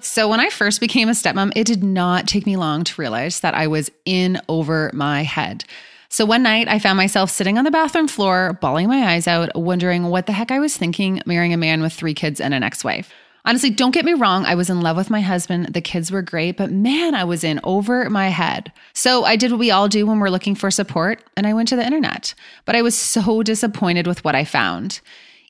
So, 0.00 0.28
when 0.28 0.40
I 0.40 0.48
first 0.50 0.80
became 0.80 1.08
a 1.08 1.12
stepmom, 1.12 1.52
it 1.54 1.66
did 1.66 1.84
not 1.84 2.26
take 2.26 2.44
me 2.44 2.56
long 2.56 2.84
to 2.84 3.00
realize 3.00 3.40
that 3.40 3.54
I 3.54 3.66
was 3.66 3.90
in 4.04 4.40
over 4.48 4.90
my 4.92 5.22
head. 5.22 5.64
So 6.12 6.26
one 6.26 6.42
night 6.42 6.68
I 6.68 6.78
found 6.78 6.98
myself 6.98 7.30
sitting 7.30 7.56
on 7.56 7.64
the 7.64 7.70
bathroom 7.70 8.06
floor, 8.06 8.58
bawling 8.60 8.86
my 8.86 9.14
eyes 9.14 9.26
out, 9.26 9.56
wondering 9.56 10.04
what 10.04 10.26
the 10.26 10.32
heck 10.32 10.50
I 10.50 10.58
was 10.58 10.76
thinking 10.76 11.22
marrying 11.24 11.54
a 11.54 11.56
man 11.56 11.80
with 11.80 11.94
three 11.94 12.12
kids 12.12 12.38
and 12.38 12.52
an 12.52 12.62
ex 12.62 12.84
wife. 12.84 13.10
Honestly, 13.46 13.70
don't 13.70 13.94
get 13.94 14.04
me 14.04 14.12
wrong, 14.12 14.44
I 14.44 14.54
was 14.54 14.68
in 14.68 14.82
love 14.82 14.98
with 14.98 15.08
my 15.08 15.22
husband. 15.22 15.72
The 15.72 15.80
kids 15.80 16.12
were 16.12 16.20
great, 16.20 16.58
but 16.58 16.70
man, 16.70 17.14
I 17.14 17.24
was 17.24 17.44
in 17.44 17.60
over 17.64 18.10
my 18.10 18.28
head. 18.28 18.70
So 18.92 19.24
I 19.24 19.36
did 19.36 19.52
what 19.52 19.58
we 19.58 19.70
all 19.70 19.88
do 19.88 20.04
when 20.04 20.20
we're 20.20 20.28
looking 20.28 20.54
for 20.54 20.70
support, 20.70 21.24
and 21.34 21.46
I 21.46 21.54
went 21.54 21.68
to 21.68 21.76
the 21.76 21.86
internet. 21.86 22.34
But 22.66 22.76
I 22.76 22.82
was 22.82 22.94
so 22.94 23.42
disappointed 23.42 24.06
with 24.06 24.22
what 24.22 24.34
I 24.34 24.44
found. 24.44 25.00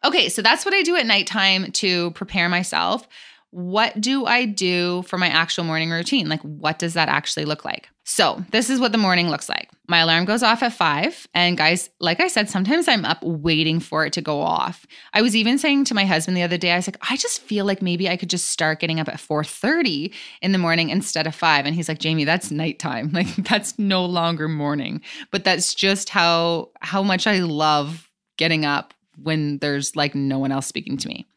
Okay, 0.05 0.29
so 0.29 0.41
that's 0.41 0.63
what 0.65 0.73
I 0.73 0.81
do 0.81 0.95
at 0.95 1.05
nighttime 1.05 1.71
to 1.73 2.09
prepare 2.11 2.47
myself 2.49 3.07
what 3.51 3.99
do 3.99 4.25
I 4.25 4.45
do 4.45 5.03
for 5.03 5.17
my 5.17 5.27
actual 5.27 5.63
morning 5.63 5.89
routine? 5.89 6.29
Like, 6.29 6.41
what 6.41 6.79
does 6.79 6.93
that 6.93 7.09
actually 7.09 7.45
look 7.45 7.65
like? 7.65 7.89
So, 8.03 8.43
this 8.51 8.69
is 8.69 8.79
what 8.79 8.91
the 8.91 8.97
morning 8.97 9.29
looks 9.29 9.49
like. 9.49 9.69
My 9.89 10.01
alarm 10.01 10.25
goes 10.25 10.43
off 10.43 10.62
at 10.62 10.72
five. 10.72 11.27
And, 11.34 11.58
guys, 11.58 11.89
like 12.00 12.19
I 12.19 12.27
said, 12.27 12.48
sometimes 12.48 12.88
I'm 12.88 13.05
up 13.05 13.24
waiting 13.24 13.79
for 13.79 14.05
it 14.05 14.13
to 14.13 14.22
go 14.22 14.39
off. 14.39 14.86
I 15.13 15.24
was 15.24 15.36
even 15.36 15.58
saying 15.58 15.86
to 15.86 15.96
my 15.96 16.05
husband 16.05 16.38
the 16.38 16.43
other 16.43 16.60
day, 16.60 16.72
I 16.72 16.75
was 16.75 16.88
like, 16.88 16.98
I 17.10 17.17
just 17.17 17.41
feel 17.41 17.65
like 17.65 17.81
maybe 17.81 18.08
I 18.08 18.15
could 18.15 18.29
just 18.29 18.51
start 18.51 18.79
getting 18.79 19.00
up 19.00 19.08
at 19.08 19.15
4:30 19.15 20.13
in 20.43 20.51
the 20.51 20.60
morning 20.60 20.89
instead 20.89 21.25
of 21.25 21.34
five. 21.34 21.65
And 21.65 21.74
he's 21.74 21.89
like, 21.89 21.98
Jamie, 21.98 22.24
that's 22.24 22.51
nighttime. 22.51 23.12
Like, 23.19 23.36
that's 23.38 23.77
no 23.77 24.05
longer 24.05 24.48
morning. 24.48 25.01
But 25.31 25.43
that's 25.43 25.74
just 25.74 26.08
how 26.10 26.69
how 26.79 27.03
much 27.03 27.27
I 27.27 27.39
love 27.39 28.10
getting 28.38 28.63
up 28.63 28.93
when 29.17 29.58
there's 29.58 29.96
like 29.96 30.15
no 30.15 30.39
one 30.39 30.51
else 30.53 30.67
speaking 30.67 30.96
to 30.98 31.08
me. 31.10 31.27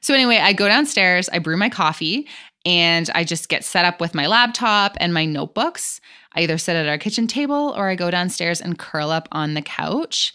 So, 0.00 0.14
anyway, 0.14 0.38
I 0.38 0.52
go 0.52 0.68
downstairs, 0.68 1.28
I 1.32 1.38
brew 1.38 1.56
my 1.56 1.68
coffee, 1.68 2.26
and 2.68 3.08
I 3.14 3.24
just 3.24 3.48
get 3.48 3.64
set 3.64 3.86
up 3.86 3.98
with 3.98 4.14
my 4.14 4.26
laptop 4.26 4.94
and 5.00 5.14
my 5.14 5.24
notebooks. 5.24 6.02
I 6.34 6.42
either 6.42 6.58
sit 6.58 6.76
at 6.76 6.86
our 6.86 6.98
kitchen 6.98 7.26
table 7.26 7.72
or 7.74 7.88
I 7.88 7.94
go 7.94 8.10
downstairs 8.10 8.60
and 8.60 8.78
curl 8.78 9.10
up 9.10 9.26
on 9.32 9.54
the 9.54 9.62
couch. 9.62 10.34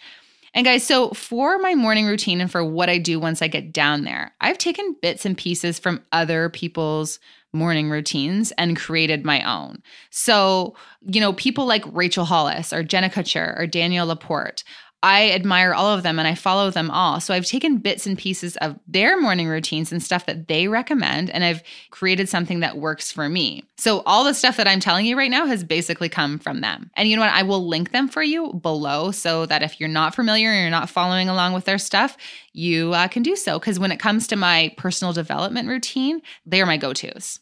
And 0.55 0.65
guys, 0.65 0.83
so 0.83 1.11
for 1.11 1.59
my 1.59 1.75
morning 1.75 2.07
routine 2.07 2.41
and 2.41 2.51
for 2.51 2.63
what 2.63 2.89
I 2.89 2.97
do 2.97 3.19
once 3.19 3.43
I 3.43 3.47
get 3.47 3.71
down 3.71 4.03
there, 4.03 4.33
I've 4.41 4.57
taken 4.57 4.95
bits 4.99 5.27
and 5.27 5.37
pieces 5.37 5.77
from 5.77 6.01
other 6.11 6.49
people's 6.49 7.19
morning 7.53 7.91
routines 7.91 8.51
and 8.57 8.75
created 8.75 9.23
my 9.23 9.43
own. 9.43 9.83
So, 10.09 10.75
you 11.01 11.21
know, 11.21 11.33
people 11.33 11.67
like 11.67 11.83
Rachel 11.91 12.25
Hollis 12.25 12.73
or 12.73 12.81
Jenna 12.81 13.11
Kutcher 13.11 13.59
or 13.59 13.67
Danielle 13.67 14.07
Laporte 14.07 14.63
I 15.03 15.31
admire 15.31 15.73
all 15.73 15.93
of 15.93 16.01
them 16.01 16.17
and 16.17 16.27
I 16.27 16.33
follow 16.33 16.71
them 16.71 16.89
all. 16.89 17.19
So 17.19 17.33
I've 17.33 17.45
taken 17.45 17.77
bits 17.77 18.07
and 18.07 18.17
pieces 18.17 18.55
of 18.57 18.79
their 18.87 19.19
morning 19.19 19.49
routines 19.49 19.91
and 19.91 20.01
stuff 20.01 20.25
that 20.27 20.47
they 20.47 20.69
recommend, 20.69 21.29
and 21.29 21.43
I've 21.43 21.61
created 21.91 22.29
something 22.29 22.61
that 22.61 22.77
works 22.77 23.11
for 23.11 23.27
me. 23.27 23.65
So 23.77 24.01
all 24.05 24.23
the 24.23 24.33
stuff 24.33 24.55
that 24.55 24.67
I'm 24.67 24.79
telling 24.79 25.05
you 25.05 25.17
right 25.17 25.29
now 25.29 25.45
has 25.45 25.65
basically 25.65 26.07
come 26.07 26.39
from 26.39 26.61
them. 26.61 26.89
And 26.95 27.09
you 27.09 27.17
know 27.17 27.21
what? 27.21 27.33
I 27.33 27.43
will 27.43 27.67
link 27.67 27.91
them 27.91 28.07
for 28.07 28.23
you 28.23 28.53
below 28.53 29.11
so 29.11 29.45
that 29.45 29.61
if 29.61 29.77
you're 29.77 29.89
not 29.89 30.15
familiar 30.15 30.49
and 30.49 30.61
you're 30.61 30.69
not 30.69 30.89
following 30.89 31.27
along 31.27 31.51
with 31.51 31.65
their 31.65 31.77
stuff, 31.77 32.15
you 32.53 32.93
uh, 32.93 33.09
can 33.09 33.23
do 33.23 33.35
so. 33.35 33.59
Because 33.59 33.79
when 33.79 33.91
it 33.91 33.99
comes 33.99 34.25
to 34.27 34.37
my 34.37 34.73
personal 34.77 35.11
development 35.11 35.67
routine, 35.67 36.21
they 36.45 36.61
are 36.61 36.65
my 36.65 36.77
go 36.77 36.93
tos. 36.93 37.39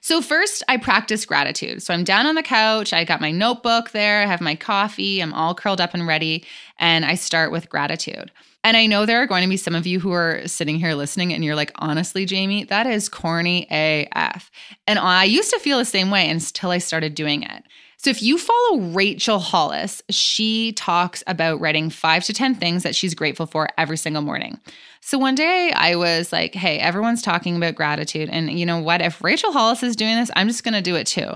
So, 0.00 0.20
first, 0.20 0.62
I 0.68 0.76
practice 0.76 1.24
gratitude. 1.24 1.82
So, 1.82 1.94
I'm 1.94 2.04
down 2.04 2.26
on 2.26 2.34
the 2.34 2.42
couch, 2.42 2.92
I 2.92 3.04
got 3.04 3.20
my 3.20 3.30
notebook 3.30 3.90
there, 3.90 4.22
I 4.22 4.26
have 4.26 4.40
my 4.40 4.54
coffee, 4.54 5.20
I'm 5.20 5.34
all 5.34 5.54
curled 5.54 5.80
up 5.80 5.94
and 5.94 6.06
ready, 6.06 6.44
and 6.78 7.04
I 7.04 7.14
start 7.14 7.52
with 7.52 7.68
gratitude. 7.68 8.30
And 8.64 8.78
I 8.78 8.86
know 8.86 9.04
there 9.04 9.22
are 9.22 9.26
going 9.26 9.42
to 9.42 9.48
be 9.48 9.58
some 9.58 9.74
of 9.74 9.86
you 9.86 10.00
who 10.00 10.12
are 10.12 10.40
sitting 10.48 10.78
here 10.78 10.94
listening 10.94 11.34
and 11.34 11.44
you're 11.44 11.54
like, 11.54 11.70
honestly, 11.76 12.24
Jamie, 12.24 12.64
that 12.64 12.86
is 12.86 13.10
corny 13.10 13.66
AF. 13.70 14.50
And 14.86 14.98
I 14.98 15.24
used 15.24 15.50
to 15.50 15.58
feel 15.58 15.76
the 15.76 15.84
same 15.84 16.10
way 16.10 16.30
until 16.30 16.70
I 16.70 16.78
started 16.78 17.14
doing 17.14 17.42
it. 17.42 17.62
So 17.98 18.10
if 18.10 18.22
you 18.22 18.38
follow 18.38 18.80
Rachel 18.80 19.38
Hollis, 19.38 20.02
she 20.10 20.72
talks 20.72 21.22
about 21.26 21.60
writing 21.60 21.90
five 21.90 22.24
to 22.24 22.32
10 22.32 22.54
things 22.54 22.82
that 22.82 22.96
she's 22.96 23.14
grateful 23.14 23.46
for 23.46 23.68
every 23.78 23.96
single 23.96 24.22
morning. 24.22 24.58
So 25.06 25.18
one 25.18 25.34
day 25.34 25.70
I 25.70 25.96
was 25.96 26.32
like, 26.32 26.54
hey, 26.54 26.78
everyone's 26.78 27.20
talking 27.20 27.56
about 27.56 27.74
gratitude. 27.74 28.30
And 28.32 28.58
you 28.58 28.64
know 28.64 28.80
what? 28.80 29.02
If 29.02 29.22
Rachel 29.22 29.52
Hollis 29.52 29.82
is 29.82 29.96
doing 29.96 30.16
this, 30.16 30.30
I'm 30.34 30.48
just 30.48 30.64
going 30.64 30.72
to 30.72 30.80
do 30.80 30.96
it 30.96 31.06
too. 31.06 31.32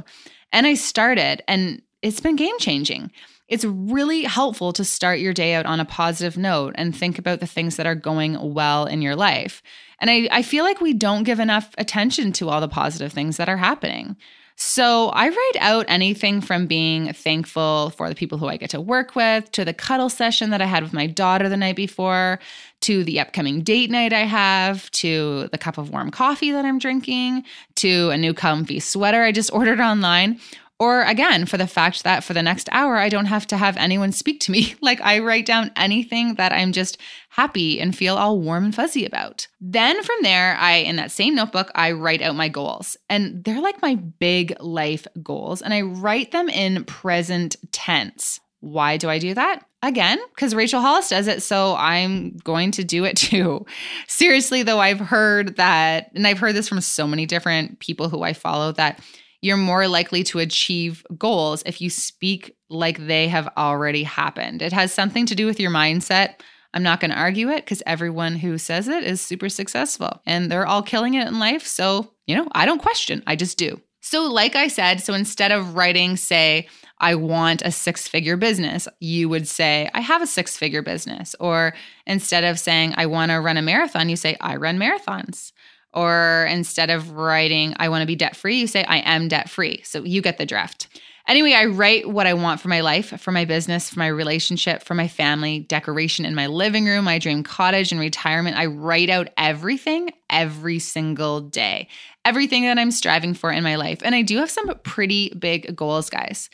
And 0.52 0.66
I 0.66 0.72
started, 0.72 1.42
and 1.46 1.82
it's 2.00 2.18
been 2.18 2.34
game 2.34 2.58
changing. 2.60 3.12
It's 3.46 3.66
really 3.66 4.22
helpful 4.22 4.72
to 4.72 4.87
start 4.87 5.18
your 5.18 5.34
day 5.34 5.52
out 5.52 5.66
on 5.66 5.80
a 5.80 5.84
positive 5.84 6.38
note 6.38 6.76
and 6.78 6.96
think 6.96 7.18
about 7.18 7.40
the 7.40 7.46
things 7.46 7.76
that 7.76 7.87
are 7.87 7.94
going 7.94 8.54
well 8.54 8.87
in 8.87 9.02
your 9.02 9.14
life. 9.14 9.62
And 10.00 10.10
I, 10.10 10.30
I 10.32 10.40
feel 10.40 10.64
like 10.64 10.80
we 10.80 10.94
don't 10.94 11.25
give 11.25 11.38
enough 11.38 11.75
attention 11.76 12.32
to 12.32 12.48
all 12.48 12.62
the 12.62 12.68
positive 12.68 13.12
things 13.12 13.37
that 13.37 13.50
are 13.50 13.58
happening. 13.58 14.16
So 14.61 15.11
I 15.11 15.29
write 15.29 15.57
out 15.61 15.85
anything 15.87 16.41
from 16.41 16.67
being 16.67 17.12
thankful 17.12 17.91
for 17.91 18.09
the 18.09 18.17
people 18.17 18.38
who 18.38 18.49
I 18.49 18.57
get 18.57 18.71
to 18.71 18.81
work 18.81 19.15
with, 19.15 19.53
to 19.53 19.65
the 19.65 19.73
cuddle 19.73 20.09
session 20.09 20.50
that 20.50 20.61
I 20.61 20.65
had 20.65 20.83
with 20.83 20.93
my 20.93 21.07
daughter 21.07 21.49
the 21.49 21.57
night 21.57 21.77
before, 21.77 22.41
to 22.81 23.05
the 23.05 23.21
upcoming 23.21 23.62
date 23.62 23.88
night 23.88 24.12
I 24.12 24.25
have, 24.25 24.91
to 24.91 25.49
the 25.53 25.59
cup 25.59 25.79
of 25.79 25.91
warm 25.91 26.11
coffee 26.11 26.50
that 26.50 26.65
I'm 26.65 26.81
drinking, 26.81 27.45
to 27.77 28.11
a 28.11 28.19
new 28.19 28.35
comfy 28.35 28.81
sweater 28.81 29.23
I 29.23 29.31
just 29.31 29.53
ordered 29.55 29.79
online 29.79 30.41
or 30.80 31.02
again, 31.02 31.44
for 31.44 31.56
the 31.56 31.66
fact 31.66 32.04
that 32.04 32.23
for 32.23 32.35
the 32.35 32.42
next 32.42 32.68
hour, 32.70 32.97
I 32.97 33.08
don't 33.08 33.26
have 33.26 33.47
to 33.49 33.56
have 33.56 33.76
anyone 33.76 34.12
speak 34.12 34.40
to 34.40 34.52
me. 34.52 34.75
Like 34.88 35.00
I 35.00 35.18
write 35.18 35.44
down 35.44 35.70
anything 35.76 36.37
that 36.37 36.52
I'm 36.52 36.73
just 36.73 36.99
happy 37.30 37.78
and 37.80 37.94
feel 37.94 38.16
all 38.16 38.40
warm 38.40 38.64
and 38.64 38.75
fuzzy 38.75 39.04
about. 39.04 39.47
Then 39.61 40.02
from 40.02 40.16
there, 40.23 40.56
I, 40.56 40.76
in 40.76 40.97
that 40.97 41.11
same 41.11 41.35
notebook, 41.35 41.70
I 41.75 41.92
write 41.92 42.23
out 42.23 42.37
my 42.37 42.49
goals. 42.49 42.97
And 43.11 43.44
they're 43.44 43.61
like 43.61 43.82
my 43.82 43.97
big 43.97 44.54
life 44.61 45.06
goals. 45.23 45.61
And 45.61 45.75
I 45.75 45.82
write 45.82 46.30
them 46.30 46.49
in 46.49 46.85
present 46.85 47.56
tense. 47.70 48.40
Why 48.61 48.97
do 48.97 49.11
I 49.11 49.18
do 49.18 49.35
that? 49.35 49.64
Again, 49.82 50.18
because 50.35 50.54
Rachel 50.54 50.80
Hollis 50.80 51.11
does 51.11 51.28
it, 51.28 51.42
so 51.42 51.76
I'm 51.76 52.37
going 52.38 52.70
to 52.73 52.85
do 52.85 53.04
it 53.04 53.16
too. 53.18 53.66
Seriously, 54.06 54.62
though, 54.62 54.80
I've 54.80 55.00
heard 55.00 55.56
that, 55.56 56.11
and 56.14 56.26
I've 56.26 56.38
heard 56.38 56.54
this 56.54 56.68
from 56.68 56.80
so 56.80 57.06
many 57.06 57.26
different 57.26 57.78
people 57.78 58.08
who 58.08 58.23
I 58.23 58.32
follow 58.32 58.73
that 58.73 59.00
you're 59.40 59.57
more 59.57 59.87
likely 59.87 60.25
to 60.25 60.38
achieve 60.38 61.04
goals 61.16 61.62
if 61.64 61.80
you 61.80 61.90
speak 61.90 62.57
like 62.68 63.07
they 63.07 63.28
have 63.28 63.49
already 63.57 64.02
happened. 64.02 64.62
It 64.62 64.73
has 64.73 64.92
something 64.92 65.26
to 65.26 65.35
do 65.35 65.47
with 65.47 65.61
your 65.61 65.71
mindset. 65.71 66.40
I'm 66.75 66.83
not 66.83 67.00
going 67.00 67.11
to 67.11 67.18
argue 67.18 67.49
it 67.50 67.64
because 67.64 67.83
everyone 67.87 68.37
who 68.37 68.59
says 68.59 68.88
it 68.88 69.04
is 69.04 69.21
super 69.21 69.49
successful 69.49 70.21
and 70.26 70.50
they're 70.50 70.66
all 70.66 70.83
killing 70.83 71.14
it 71.14 71.26
in 71.26 71.38
life. 71.38 71.66
So, 71.66 72.12
you 72.26 72.37
know, 72.37 72.49
I 72.52 72.66
don't 72.66 72.83
question, 72.83 73.23
I 73.26 73.37
just 73.37 73.57
do. 73.57 73.80
So, 74.00 74.30
like 74.30 74.54
I 74.54 74.68
said, 74.68 75.00
so 75.00 75.12
instead 75.14 75.50
of 75.50 75.75
writing, 75.75 76.16
say, 76.16 76.68
I 77.00 77.14
want 77.14 77.62
a 77.62 77.71
six 77.71 78.09
figure 78.09 78.37
business, 78.37 78.88
you 79.00 79.28
would 79.28 79.47
say, 79.47 79.90
I 79.95 80.00
have 80.00 80.23
a 80.23 80.26
six 80.26 80.57
figure 80.57 80.83
business. 80.83 81.35
Or 81.40 81.75
instead 82.07 82.45
of 82.45 82.59
saying, 82.59 82.95
I 82.97 83.07
want 83.07 83.30
to 83.30 83.40
run 83.40 83.57
a 83.57 83.62
marathon, 83.62 84.09
you 84.09 84.16
say, 84.16 84.37
I 84.40 84.57
run 84.57 84.78
marathons. 84.78 85.52
Or 85.95 86.47
instead 86.50 86.90
of 86.90 87.12
writing, 87.12 87.75
I 87.78 87.88
want 87.88 88.02
to 88.02 88.07
be 88.07 88.16
debt 88.16 88.37
free, 88.37 88.61
you 88.61 88.66
say, 88.66 88.85
I 88.85 88.99
am 88.99 89.28
debt 89.28 89.49
free. 89.49 89.83
So 89.85 90.04
you 90.04 90.21
get 90.21 90.38
the 90.38 90.47
drift. 90.47 90.88
Anyway, 91.28 91.52
I 91.52 91.66
write 91.66 92.09
what 92.09 92.26
I 92.26 92.33
want 92.33 92.59
for 92.59 92.68
my 92.68 92.80
life, 92.80 93.21
for 93.21 93.33
my 93.33 93.45
business, 93.45 93.90
for 93.90 93.99
my 93.99 94.07
relationship, 94.07 94.83
for 94.83 94.95
my 94.95 95.09
family, 95.09 95.61
decoration 95.61 96.25
in 96.25 96.35
my 96.35 96.47
living 96.47 96.87
room, 96.87 97.04
my 97.04 97.18
dream 97.18 97.42
cottage, 97.42 97.92
and 97.92 98.00
retirement. 98.00 98.57
I 98.57 98.64
write 98.64 99.11
out 99.11 99.28
everything 99.37 100.11
every 100.30 100.78
single 100.78 101.42
day, 101.42 101.88
everything 102.25 102.62
that 102.62 102.78
I'm 102.78 102.90
striving 102.90 103.35
for 103.35 103.52
in 103.52 103.62
my 103.62 103.76
life. 103.76 103.99
And 104.02 104.14
I 104.14 104.23
do 104.23 104.38
have 104.38 104.50
some 104.50 104.75
pretty 104.85 105.35
big 105.38 105.76
goals, 105.76 106.09
guys. 106.09 106.49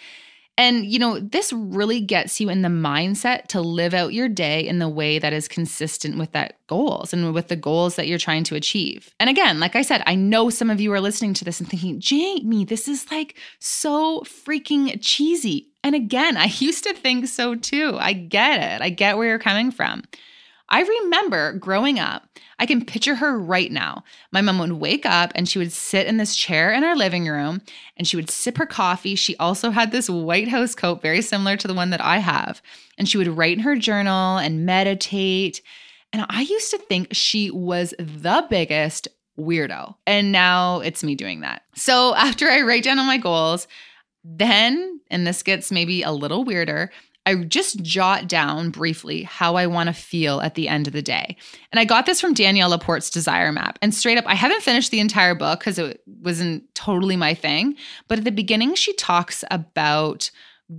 And, 0.57 0.87
you 0.87 1.01
know, 1.01 1.19
this 1.19 1.53
really 1.53 2.01
gets 2.01 2.41
you 2.41 2.49
in 2.49 2.63
the 2.63 2.69
mindset 2.69 3.49
to 3.49 3.61
live 3.61 3.93
out 3.93 4.13
your 4.13 4.29
day 4.29 4.67
in 4.67 4.79
the 4.79 4.89
way 4.89 5.19
that 5.19 5.33
is 5.33 5.49
consistent 5.49 6.17
with 6.17 6.31
that 6.33 6.59
goals 6.69 7.13
and 7.13 7.35
with 7.35 7.49
the 7.49 7.57
goals 7.57 7.97
that 7.97 8.07
you're 8.07 8.19
trying 8.19 8.45
to 8.45 8.55
achieve. 8.55 9.13
And 9.19 9.29
again, 9.29 9.59
like 9.59 9.75
I 9.75 9.83
said, 9.83 10.05
I 10.07 10.15
know 10.15 10.51
some 10.51 10.71
of 10.71 10.81
you 10.81 10.93
are 10.93 11.01
listening 11.01 11.35
to 11.35 11.45
this 11.45 11.59
and 11.59 11.69
thinking, 11.69 11.99
Jamie, 11.99 12.65
this 12.65 12.87
is 12.87 13.11
like 13.11 13.37
so 13.59 14.21
freaking 14.21 14.97
cheesy. 15.01 15.71
And 15.83 15.97
again, 15.97 16.37
I 16.37 16.47
used 16.47 16.85
to 16.85 16.95
think 16.95 17.27
so 17.27 17.57
too. 17.57 17.97
I 17.99 18.13
get 18.13 18.61
it. 18.61 18.83
I 18.83 18.91
get 18.91 19.17
where 19.17 19.29
you're 19.29 19.39
coming 19.41 19.73
from. 19.73 20.05
I 20.75 20.81
remember 20.81 21.53
growing 21.53 22.01
up, 22.01 22.27
I 22.59 22.67
can 22.67 22.85
picture 22.85 23.15
her 23.15 23.39
right 23.39 23.71
now. 23.71 24.03
My 24.33 24.41
mom 24.41 24.59
would 24.59 24.73
wake 24.73 25.07
up 25.07 25.31
and 25.37 25.49
she 25.49 25.61
would 25.61 25.71
sit 25.71 26.09
in 26.09 26.17
this 26.17 26.35
chair 26.35 26.73
in 26.73 26.83
our 26.83 26.97
living 26.97 27.29
room 27.29 27.63
and 27.97 28.09
she 28.09 28.17
would 28.17 28.29
sip 28.29 28.59
her 28.59 28.67
coffee. 28.67 29.15
She 29.15 29.37
also 29.37 29.71
had 29.71 29.93
this 29.93 30.11
white 30.11 30.49
house 30.49 30.75
coat, 30.75 31.01
very 31.01 31.23
similar 31.23 31.57
to 31.59 31.69
the 31.69 31.75
one 31.75 31.91
that 31.91 32.01
I 32.01 32.19
have. 32.19 32.61
And 32.99 33.09
she 33.09 33.19
would 33.19 33.29
write 33.29 33.57
in 33.57 33.63
her 33.63 33.77
journal 33.77 34.37
and 34.37 34.67
meditate. 34.67 35.63
And 36.13 36.27
I 36.29 36.41
used 36.41 36.73
to 36.73 36.79
think 36.79 37.07
she 37.13 37.53
was 37.53 37.95
the 37.97 38.45
biggest 38.51 39.07
weirdo. 39.39 39.95
And 40.09 40.33
now 40.33 40.81
it's 40.81 41.05
me 41.05 41.15
doing 41.15 41.43
that. 41.43 41.63
So 41.77 42.15
after 42.17 42.49
I 42.49 42.63
write 42.63 42.83
down 42.83 42.99
all 42.99 43.07
my 43.07 43.19
goals, 43.19 43.69
then, 44.25 44.99
and 45.09 45.25
this 45.25 45.45
gets 45.45 45.71
maybe 45.71 46.03
a 46.03 46.11
little 46.11 46.43
weirder, 46.43 46.91
I 47.27 47.37
just 47.37 47.83
jot 47.83 48.29
down 48.29 48.71
briefly 48.71 49.23
how 49.23 49.57
I 49.57 49.67
want 49.67 49.89
to 49.89 49.95
feel 49.95 50.41
at 50.41 50.55
the 50.55 50.69
end 50.69 50.87
of 50.87 50.93
the 50.93 51.03
day. 51.03 51.37
And 51.73 51.81
I 51.81 51.85
got 51.85 52.07
this 52.07 52.21
from 52.21 52.35
Danielle 52.35 52.69
Laporte's 52.71 53.11
Desire 53.11 53.51
Map. 53.51 53.79
And 53.81 53.95
straight 53.95 54.19
up, 54.19 54.27
I 54.27 54.35
haven't 54.35 54.63
finished 54.63 54.91
the 54.91 55.01
entire 55.01 55.35
book 55.35 55.61
because 55.61 55.79
it 55.79 56.03
wasn't 56.07 56.73
totally 56.75 57.17
my 57.17 57.35
thing. 57.35 57.77
But 58.09 58.19
at 58.19 58.25
the 58.25 58.33
beginning, 58.33 58.75
she 58.75 58.93
talks 58.95 59.43
about 59.51 60.31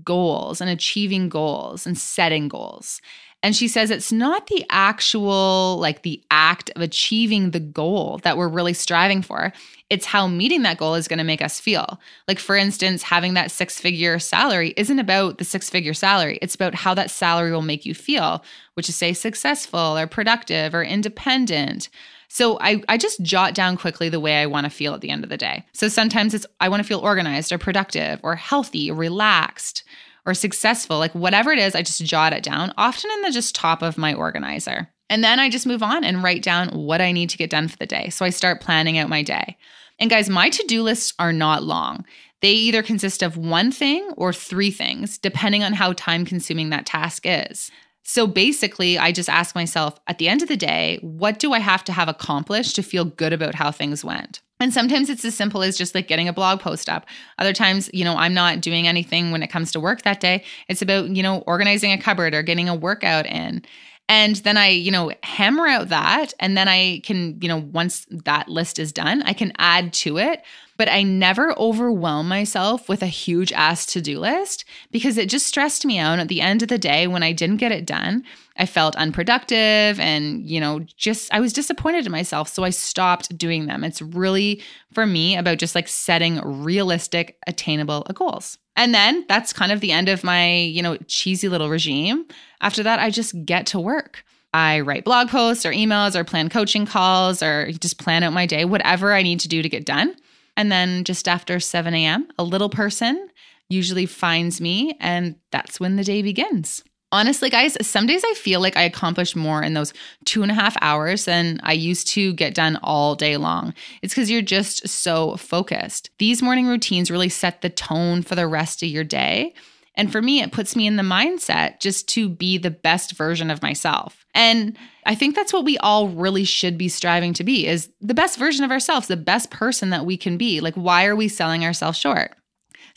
goals 0.03 0.61
and 0.61 0.69
achieving 0.69 1.29
goals 1.29 1.85
and 1.85 1.97
setting 1.97 2.47
goals. 2.47 3.01
And 3.45 3.55
she 3.55 3.67
says 3.67 3.91
it's 3.91 4.11
not 4.11 4.47
the 4.47 4.65
actual, 4.71 5.77
like 5.79 6.01
the 6.01 6.19
act 6.31 6.71
of 6.75 6.81
achieving 6.81 7.51
the 7.51 7.59
goal 7.59 8.19
that 8.23 8.37
we're 8.37 8.47
really 8.47 8.73
striving 8.73 9.21
for. 9.21 9.53
It's 9.91 10.07
how 10.07 10.27
meeting 10.27 10.63
that 10.63 10.79
goal 10.79 10.95
is 10.95 11.07
going 11.07 11.19
to 11.19 11.23
make 11.23 11.43
us 11.43 11.59
feel. 11.59 11.99
Like, 12.27 12.39
for 12.39 12.55
instance, 12.55 13.03
having 13.03 13.35
that 13.35 13.51
six 13.51 13.79
figure 13.79 14.17
salary 14.17 14.73
isn't 14.77 14.97
about 14.97 15.37
the 15.37 15.43
six 15.45 15.69
figure 15.69 15.93
salary. 15.93 16.39
It's 16.41 16.55
about 16.55 16.73
how 16.73 16.95
that 16.95 17.11
salary 17.11 17.51
will 17.51 17.61
make 17.61 17.85
you 17.85 17.93
feel, 17.93 18.43
which 18.73 18.89
is, 18.89 18.95
say, 18.95 19.13
successful 19.13 19.95
or 19.95 20.07
productive 20.07 20.73
or 20.73 20.83
independent. 20.83 21.89
So 22.29 22.57
I, 22.61 22.81
I 22.89 22.97
just 22.97 23.21
jot 23.21 23.53
down 23.53 23.77
quickly 23.77 24.09
the 24.09 24.19
way 24.19 24.41
I 24.41 24.47
want 24.47 24.65
to 24.65 24.71
feel 24.71 24.95
at 24.95 25.01
the 25.01 25.11
end 25.11 25.23
of 25.23 25.29
the 25.29 25.37
day. 25.37 25.63
So 25.71 25.87
sometimes 25.87 26.33
it's 26.33 26.47
I 26.59 26.69
want 26.69 26.81
to 26.81 26.87
feel 26.87 26.97
organized 26.97 27.51
or 27.51 27.59
productive 27.59 28.19
or 28.23 28.35
healthy 28.35 28.89
relaxed 28.89 29.83
or 30.25 30.33
successful, 30.33 30.97
like 30.97 31.13
whatever 31.13 31.51
it 31.51 31.59
is, 31.59 31.75
I 31.75 31.81
just 31.81 32.03
jot 32.03 32.33
it 32.33 32.43
down, 32.43 32.73
often 32.77 33.11
in 33.11 33.21
the 33.21 33.31
just 33.31 33.55
top 33.55 33.81
of 33.81 33.97
my 33.97 34.13
organizer. 34.13 34.89
And 35.09 35.23
then 35.23 35.39
I 35.39 35.49
just 35.49 35.67
move 35.67 35.83
on 35.83 36.03
and 36.03 36.23
write 36.23 36.41
down 36.41 36.69
what 36.69 37.01
I 37.01 37.11
need 37.11 37.29
to 37.29 37.37
get 37.37 37.49
done 37.49 37.67
for 37.67 37.77
the 37.77 37.85
day. 37.85 38.09
So 38.09 38.25
I 38.25 38.31
start 38.31 38.61
planning 38.61 38.97
out 38.97 39.09
my 39.09 39.21
day. 39.21 39.57
And 39.99 40.09
guys, 40.09 40.29
my 40.29 40.49
to 40.49 40.63
do 40.67 40.81
lists 40.81 41.13
are 41.19 41.31
not 41.31 41.63
long. 41.63 42.05
They 42.41 42.51
either 42.51 42.83
consist 42.83 43.23
of 43.23 43.37
one 43.37 43.71
thing 43.71 44.09
or 44.17 44.33
three 44.33 44.71
things, 44.71 45.17
depending 45.17 45.63
on 45.63 45.73
how 45.73 45.93
time 45.93 46.25
consuming 46.25 46.69
that 46.69 46.85
task 46.85 47.23
is. 47.25 47.71
So 48.03 48.27
basically, 48.27 48.99
I 48.99 49.11
just 49.11 49.29
ask 49.29 49.55
myself 49.55 49.99
at 50.07 50.19
the 50.19 50.27
end 50.27 50.41
of 50.41 50.47
the 50.47 50.57
day, 50.57 50.99
what 51.01 51.39
do 51.39 51.53
I 51.53 51.59
have 51.59 51.83
to 51.85 51.93
have 51.93 52.07
accomplished 52.07 52.75
to 52.75 52.83
feel 52.83 53.05
good 53.05 53.33
about 53.33 53.55
how 53.55 53.71
things 53.71 54.05
went? 54.05 54.41
And 54.59 54.73
sometimes 54.73 55.09
it's 55.09 55.25
as 55.25 55.35
simple 55.35 55.63
as 55.63 55.77
just 55.77 55.93
like 55.93 56.07
getting 56.07 56.29
a 56.29 56.33
blog 56.33 56.61
post 56.61 56.87
up. 56.87 57.05
Other 57.39 57.51
times, 57.51 57.89
you 57.93 58.05
know, 58.05 58.15
I'm 58.15 58.33
not 58.33 58.61
doing 58.61 58.87
anything 58.87 59.31
when 59.31 59.43
it 59.43 59.49
comes 59.49 59.71
to 59.73 59.79
work 59.79 60.03
that 60.03 60.21
day. 60.21 60.43
It's 60.69 60.81
about, 60.81 61.09
you 61.09 61.21
know, 61.21 61.39
organizing 61.39 61.91
a 61.91 61.97
cupboard 61.97 62.33
or 62.33 62.41
getting 62.41 62.69
a 62.69 62.75
workout 62.75 63.25
in. 63.25 63.63
And 64.07 64.35
then 64.37 64.55
I, 64.55 64.67
you 64.69 64.91
know, 64.91 65.11
hammer 65.23 65.67
out 65.67 65.89
that. 65.89 66.33
And 66.39 66.57
then 66.57 66.67
I 66.67 67.01
can, 67.03 67.37
you 67.41 67.49
know, 67.49 67.57
once 67.57 68.05
that 68.09 68.47
list 68.47 68.79
is 68.79 68.93
done, 68.93 69.23
I 69.23 69.33
can 69.33 69.51
add 69.57 69.93
to 69.93 70.17
it. 70.17 70.43
But 70.77 70.89
I 70.89 71.03
never 71.03 71.57
overwhelm 71.57 72.27
myself 72.27 72.89
with 72.89 73.01
a 73.01 73.07
huge 73.07 73.53
ass 73.53 73.85
to 73.87 74.01
do 74.01 74.19
list 74.19 74.65
because 74.91 75.17
it 75.17 75.29
just 75.29 75.47
stressed 75.47 75.85
me 75.85 75.97
out. 75.97 76.19
At 76.19 76.27
the 76.27 76.41
end 76.41 76.61
of 76.61 76.67
the 76.67 76.77
day, 76.77 77.07
when 77.07 77.23
I 77.23 77.31
didn't 77.31 77.57
get 77.57 77.71
it 77.71 77.85
done, 77.85 78.23
I 78.57 78.65
felt 78.65 78.95
unproductive 78.95 79.99
and, 79.99 80.45
you 80.45 80.59
know, 80.59 80.79
just 80.97 81.33
I 81.33 81.39
was 81.39 81.53
disappointed 81.53 82.05
in 82.05 82.11
myself. 82.11 82.49
So 82.49 82.63
I 82.63 82.71
stopped 82.71 83.37
doing 83.37 83.67
them. 83.67 83.83
It's 83.83 84.01
really, 84.01 84.61
for 84.93 85.05
me, 85.05 85.37
about 85.37 85.59
just 85.59 85.75
like 85.75 85.87
setting 85.87 86.41
realistic, 86.41 87.37
attainable 87.47 88.05
goals. 88.13 88.57
And 88.75 88.93
then 88.93 89.25
that's 89.29 89.53
kind 89.53 89.71
of 89.71 89.79
the 89.79 89.93
end 89.93 90.09
of 90.09 90.23
my, 90.23 90.55
you 90.55 90.81
know, 90.81 90.97
cheesy 91.07 91.47
little 91.47 91.69
regime. 91.69 92.25
After 92.59 92.83
that, 92.83 92.99
I 92.99 93.09
just 93.09 93.45
get 93.45 93.65
to 93.67 93.79
work. 93.79 94.25
I 94.53 94.81
write 94.81 95.03
blog 95.03 95.29
posts 95.29 95.65
or 95.65 95.71
emails 95.71 96.15
or 96.15 96.23
plan 96.23 96.49
coaching 96.49 96.85
calls 96.85 97.43
or 97.43 97.71
just 97.73 97.97
plan 97.97 98.23
out 98.23 98.31
my 98.33 98.45
day, 98.45 98.63
whatever 98.63 99.13
I 99.13 99.21
need 99.21 99.41
to 99.41 99.49
do 99.49 99.61
to 99.61 99.69
get 99.69 99.85
done. 99.85 100.15
And 100.57 100.71
then 100.71 101.03
just 101.03 101.27
after 101.27 101.59
7 101.59 101.93
a.m., 101.93 102.27
a 102.37 102.43
little 102.43 102.69
person 102.69 103.29
usually 103.69 104.05
finds 104.05 104.61
me, 104.61 104.95
and 104.99 105.35
that's 105.51 105.79
when 105.79 105.95
the 105.95 106.03
day 106.03 106.21
begins. 106.21 106.83
Honestly, 107.11 107.49
guys, 107.49 107.77
some 107.87 108.07
days 108.07 108.23
I 108.25 108.33
feel 108.33 108.59
like 108.59 108.75
I 108.75 108.81
accomplish 108.81 109.35
more 109.35 109.63
in 109.63 109.73
those 109.73 109.93
two 110.25 110.43
and 110.43 110.51
a 110.51 110.55
half 110.55 110.75
hours 110.81 111.25
than 111.25 111.59
I 111.63 111.73
used 111.73 112.07
to 112.09 112.33
get 112.33 112.53
done 112.53 112.77
all 112.83 113.15
day 113.15 113.37
long. 113.37 113.73
It's 114.01 114.13
because 114.13 114.29
you're 114.29 114.41
just 114.41 114.87
so 114.87 115.37
focused. 115.37 116.09
These 116.19 116.41
morning 116.41 116.67
routines 116.67 117.11
really 117.11 117.29
set 117.29 117.61
the 117.61 117.69
tone 117.69 118.21
for 118.21 118.35
the 118.35 118.47
rest 118.47 118.83
of 118.83 118.89
your 118.89 119.03
day. 119.03 119.53
And 119.97 120.11
for 120.11 120.21
me, 120.21 120.41
it 120.41 120.51
puts 120.51 120.75
me 120.75 120.87
in 120.87 120.95
the 120.95 121.03
mindset 121.03 121.79
just 121.79 122.07
to 122.09 122.29
be 122.29 122.57
the 122.57 122.71
best 122.71 123.13
version 123.13 123.49
of 123.49 123.61
myself. 123.61 124.25
And 124.33 124.77
I 125.05 125.15
think 125.15 125.35
that's 125.35 125.53
what 125.53 125.65
we 125.65 125.77
all 125.77 126.09
really 126.09 126.43
should 126.43 126.77
be 126.77 126.89
striving 126.89 127.33
to 127.33 127.43
be 127.43 127.65
is 127.67 127.89
the 128.01 128.13
best 128.13 128.37
version 128.37 128.65
of 128.65 128.71
ourselves, 128.71 129.07
the 129.07 129.17
best 129.17 129.51
person 129.51 129.91
that 129.91 130.05
we 130.05 130.17
can 130.17 130.37
be. 130.37 130.59
Like 130.59 130.75
why 130.75 131.05
are 131.05 131.15
we 131.15 131.27
selling 131.27 131.63
ourselves 131.63 131.97
short? 131.97 132.35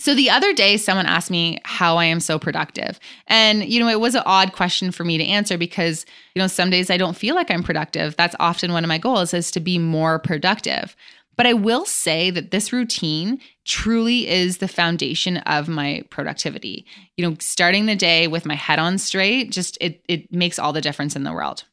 So 0.01 0.15
the 0.15 0.31
other 0.31 0.53
day, 0.53 0.77
someone 0.77 1.07
asked 1.07 1.31
me 1.31 1.59
how 1.65 1.97
I 1.97 2.05
am 2.05 2.21
so 2.21 2.39
productive. 2.39 3.01
And, 3.27 3.65
you 3.65 3.81
know, 3.81 3.89
it 3.89 3.99
was 3.99 4.15
an 4.15 4.23
odd 4.27 4.53
question 4.53 4.93
for 4.93 5.03
me 5.03 5.19
to 5.19 5.25
answer 5.25 5.59
because, 5.59 6.07
you 6.35 6.41
know, 6.41 6.47
some 6.47 6.71
days 6.71 6.89
I 6.89 6.97
don't 6.97 7.17
feel 7.17 7.35
like 7.35 7.51
I'm 7.51 7.65
productive. 7.65 8.15
That's 8.15 8.37
often 8.39 8.73
one 8.73 8.85
of 8.85 8.89
my 8.89 8.99
goals 8.99 9.35
is 9.35 9.51
to 9.51 9.61
be 9.61 9.77
more 9.77 10.21
productive. 10.21 10.95
But 11.39 11.47
I 11.47 11.55
will 11.55 11.87
say 11.87 12.31
that 12.31 12.51
this 12.51 12.73
routine 12.73 13.41
truly 13.65 14.29
is 14.29 14.59
the 14.59 14.67
foundation 14.67 15.39
of 15.39 15.69
my 15.69 16.03
productivity. 16.11 16.85
You 17.17 17.31
know, 17.31 17.37
starting 17.39 17.87
the 17.87 17.97
day 17.97 18.27
with 18.27 18.45
my 18.45 18.57
head 18.57 18.81
on 18.81 18.99
straight, 18.99 19.53
just 19.53 19.79
it 19.81 20.03
it 20.09 20.33
makes 20.33 20.59
all 20.59 20.75
the 20.75 20.83
difference 20.83 21.17
in 21.17 21.23
the 21.23 21.33
world. 21.33 21.65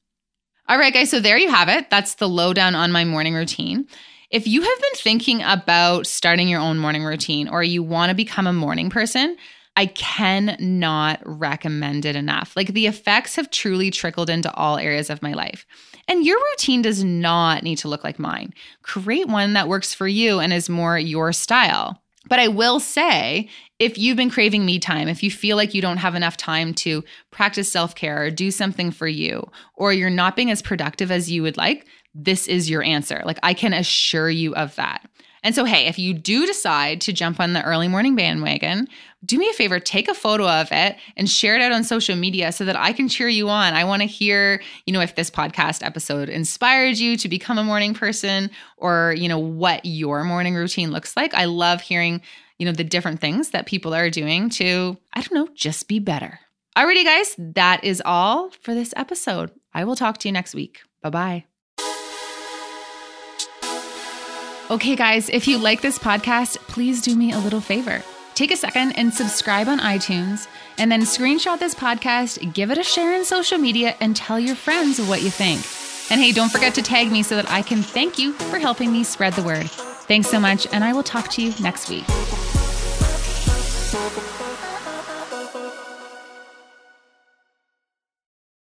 All 0.70 0.78
right, 0.78 0.94
guys, 0.94 1.10
so 1.10 1.20
there 1.20 1.38
you 1.38 1.50
have 1.50 1.68
it. 1.68 1.90
That's 1.90 2.16
the 2.16 2.30
lowdown 2.30 2.76
on 2.76 2.92
my 2.92 3.06
morning 3.06 3.34
routine. 3.34 3.88
If 4.30 4.48
you 4.48 4.62
have 4.62 4.82
been 4.82 4.96
thinking 4.96 5.42
about 5.44 6.08
starting 6.08 6.48
your 6.48 6.62
own 6.62 6.78
morning 6.78 7.04
routine 7.04 7.48
or 7.48 7.64
you 7.64 7.82
want 7.84 8.10
to 8.10 8.16
become 8.16 8.48
a 8.48 8.54
morning 8.54 8.90
person, 8.90 9.36
I 9.78 9.88
cannot 9.88 11.20
recommend 11.26 12.06
it 12.06 12.16
enough. 12.16 12.56
Like 12.56 12.70
the 12.70 12.88
effects 12.88 13.36
have 13.36 13.52
truly 13.52 13.92
trickled 13.92 14.30
into 14.30 14.54
all 14.54 14.78
areas 14.78 15.10
of 15.10 15.22
my 15.22 15.34
life. 15.34 15.66
And 16.08 16.26
your 16.26 16.38
routine 16.52 16.82
does 16.82 17.04
not 17.04 17.64
need 17.64 17.78
to 17.80 17.90
look 17.90 18.04
like 18.04 18.20
mine. 18.20 18.54
Create 18.84 19.28
one 19.28 19.54
that 19.54 19.68
works 19.68 19.94
for 19.94 20.08
you 20.08 20.40
and 20.40 20.54
is 20.54 20.70
more 20.70 20.98
your 20.98 21.34
style. 21.34 22.02
But 22.28 22.40
I 22.40 22.48
will 22.48 22.80
say, 22.80 23.50
if 23.78 23.98
you've 23.98 24.18
been 24.18 24.32
craving 24.32 24.66
me 24.66 24.80
time, 24.80 25.08
if 25.08 25.22
you 25.22 25.30
feel 25.30 25.58
like 25.58 25.74
you 25.74 25.82
don't 25.82 25.98
have 25.98 26.16
enough 26.16 26.38
time 26.38 26.74
to 26.76 27.04
practice 27.32 27.72
self 27.72 27.94
care 27.94 28.24
or 28.24 28.32
do 28.32 28.52
something 28.52 28.92
for 28.92 29.08
you, 29.08 29.50
or 29.76 29.94
you're 29.94 30.10
not 30.10 30.36
being 30.36 30.50
as 30.50 30.62
productive 30.62 31.12
as 31.12 31.30
you 31.30 31.44
would 31.44 31.58
like, 31.58 31.86
this 32.16 32.48
is 32.48 32.70
your 32.70 32.82
answer. 32.82 33.22
Like 33.26 33.40
I 33.44 33.54
can 33.54 33.74
assure 33.74 34.30
you 34.30 34.56
of 34.56 34.76
that. 34.76 35.08
And 35.44 35.54
so, 35.54 35.64
hey, 35.64 35.86
if 35.86 36.00
you 36.00 36.16
do 36.16 36.48
decide 36.48 37.02
to 37.02 37.14
jump 37.14 37.40
on 37.40 37.54
the 37.54 37.64
early 37.64 37.88
morning 37.88 38.16
bandwagon, 38.16 38.88
do 39.26 39.38
me 39.38 39.50
a 39.50 39.54
favor, 39.54 39.80
take 39.80 40.08
a 40.08 40.14
photo 40.14 40.48
of 40.48 40.72
it 40.72 40.98
and 41.18 41.30
share 41.30 41.56
it 41.56 41.62
out 41.62 41.72
on 41.72 41.84
social 41.84 42.16
media 42.16 42.52
so 42.52 42.66
that 42.66 42.76
I 42.76 42.94
can 42.94 43.10
cheer 43.10 43.28
you 43.28 43.50
on. 43.50 43.74
I 43.74 43.84
want 43.84 44.02
to 44.02 44.08
hear, 44.08 44.62
you 44.86 44.94
know, 44.94 45.02
if 45.02 45.16
this 45.16 45.30
podcast 45.30 45.84
episode 45.84 46.30
inspired 46.30 46.98
you 46.98 47.18
to 47.18 47.30
become 47.30 47.58
a 47.58 47.64
morning 47.64 47.94
person 47.94 48.50
or, 48.78 49.16
you 49.18 49.30
know, 49.30 49.40
what 49.40 49.86
your 49.86 50.24
morning 50.24 50.56
routine 50.56 50.92
looks 50.92 51.16
like. 51.16 51.34
I 51.34 51.46
love 51.46 51.82
hearing, 51.82 52.22
you 52.60 52.66
know, 52.66 52.72
the 52.72 52.84
different 52.84 53.22
things 53.22 53.52
that 53.52 53.66
people 53.66 53.94
are 53.94 54.10
doing 54.10 54.50
to, 54.52 54.98
I 55.14 55.22
don't 55.22 55.34
know, 55.34 55.50
just 55.56 55.88
be 55.88 56.00
better. 56.00 56.40
Alrighty, 56.78 57.06
guys, 57.06 57.36
that 57.38 57.84
is 57.84 58.02
all 58.04 58.50
for 58.62 58.74
this 58.74 58.94
episode. 58.98 59.52
I 59.74 59.86
will 59.86 59.96
talk 59.96 60.18
to 60.20 60.28
you 60.28 60.34
next 60.34 60.54
week. 60.54 60.82
Bye 61.02 61.10
bye. 61.10 61.46
Okay, 64.70 64.96
guys, 64.96 65.30
if 65.30 65.48
you 65.48 65.60
like 65.60 65.82
this 65.82 66.00
podcast, 66.00 66.58
please 66.68 67.02
do 67.02 67.16
me 67.16 67.32
a 67.32 67.38
little 67.38 67.62
favor. 67.62 68.02
Take 68.36 68.52
a 68.52 68.58
second 68.58 68.92
and 68.98 69.14
subscribe 69.14 69.70
on 69.70 69.80
iTunes, 69.80 70.48
and 70.78 70.92
then 70.92 71.02
screenshot 71.02 71.58
this 71.58 71.74
podcast, 71.74 72.54
give 72.54 72.70
it 72.70 72.78
a 72.78 72.84
share 72.84 73.14
in 73.14 73.24
social 73.24 73.58
media, 73.58 73.96
and 74.02 74.14
tell 74.14 74.38
your 74.38 74.56
friends 74.56 75.00
what 75.00 75.22
you 75.22 75.30
think. 75.30 75.62
And 76.12 76.20
hey, 76.20 76.34
don't 76.34 76.52
forget 76.52 76.76
to 76.76 76.82
tag 76.82 77.10
me 77.10 77.24
so 77.24 77.38
that 77.38 77.50
I 77.50 77.62
can 77.62 77.82
thank 77.82 78.20
you 78.20 78.34
for 78.34 78.60
helping 78.60 78.92
me 78.92 79.06
spread 79.06 79.34
the 79.34 79.44
word. 79.44 79.70
Thanks 79.70 80.30
so 80.30 80.40
much, 80.40 80.68
and 80.74 80.84
I 80.84 80.92
will 80.92 81.02
talk 81.02 81.30
to 81.30 81.42
you 81.42 81.54
next 81.62 81.90
week. 81.90 82.04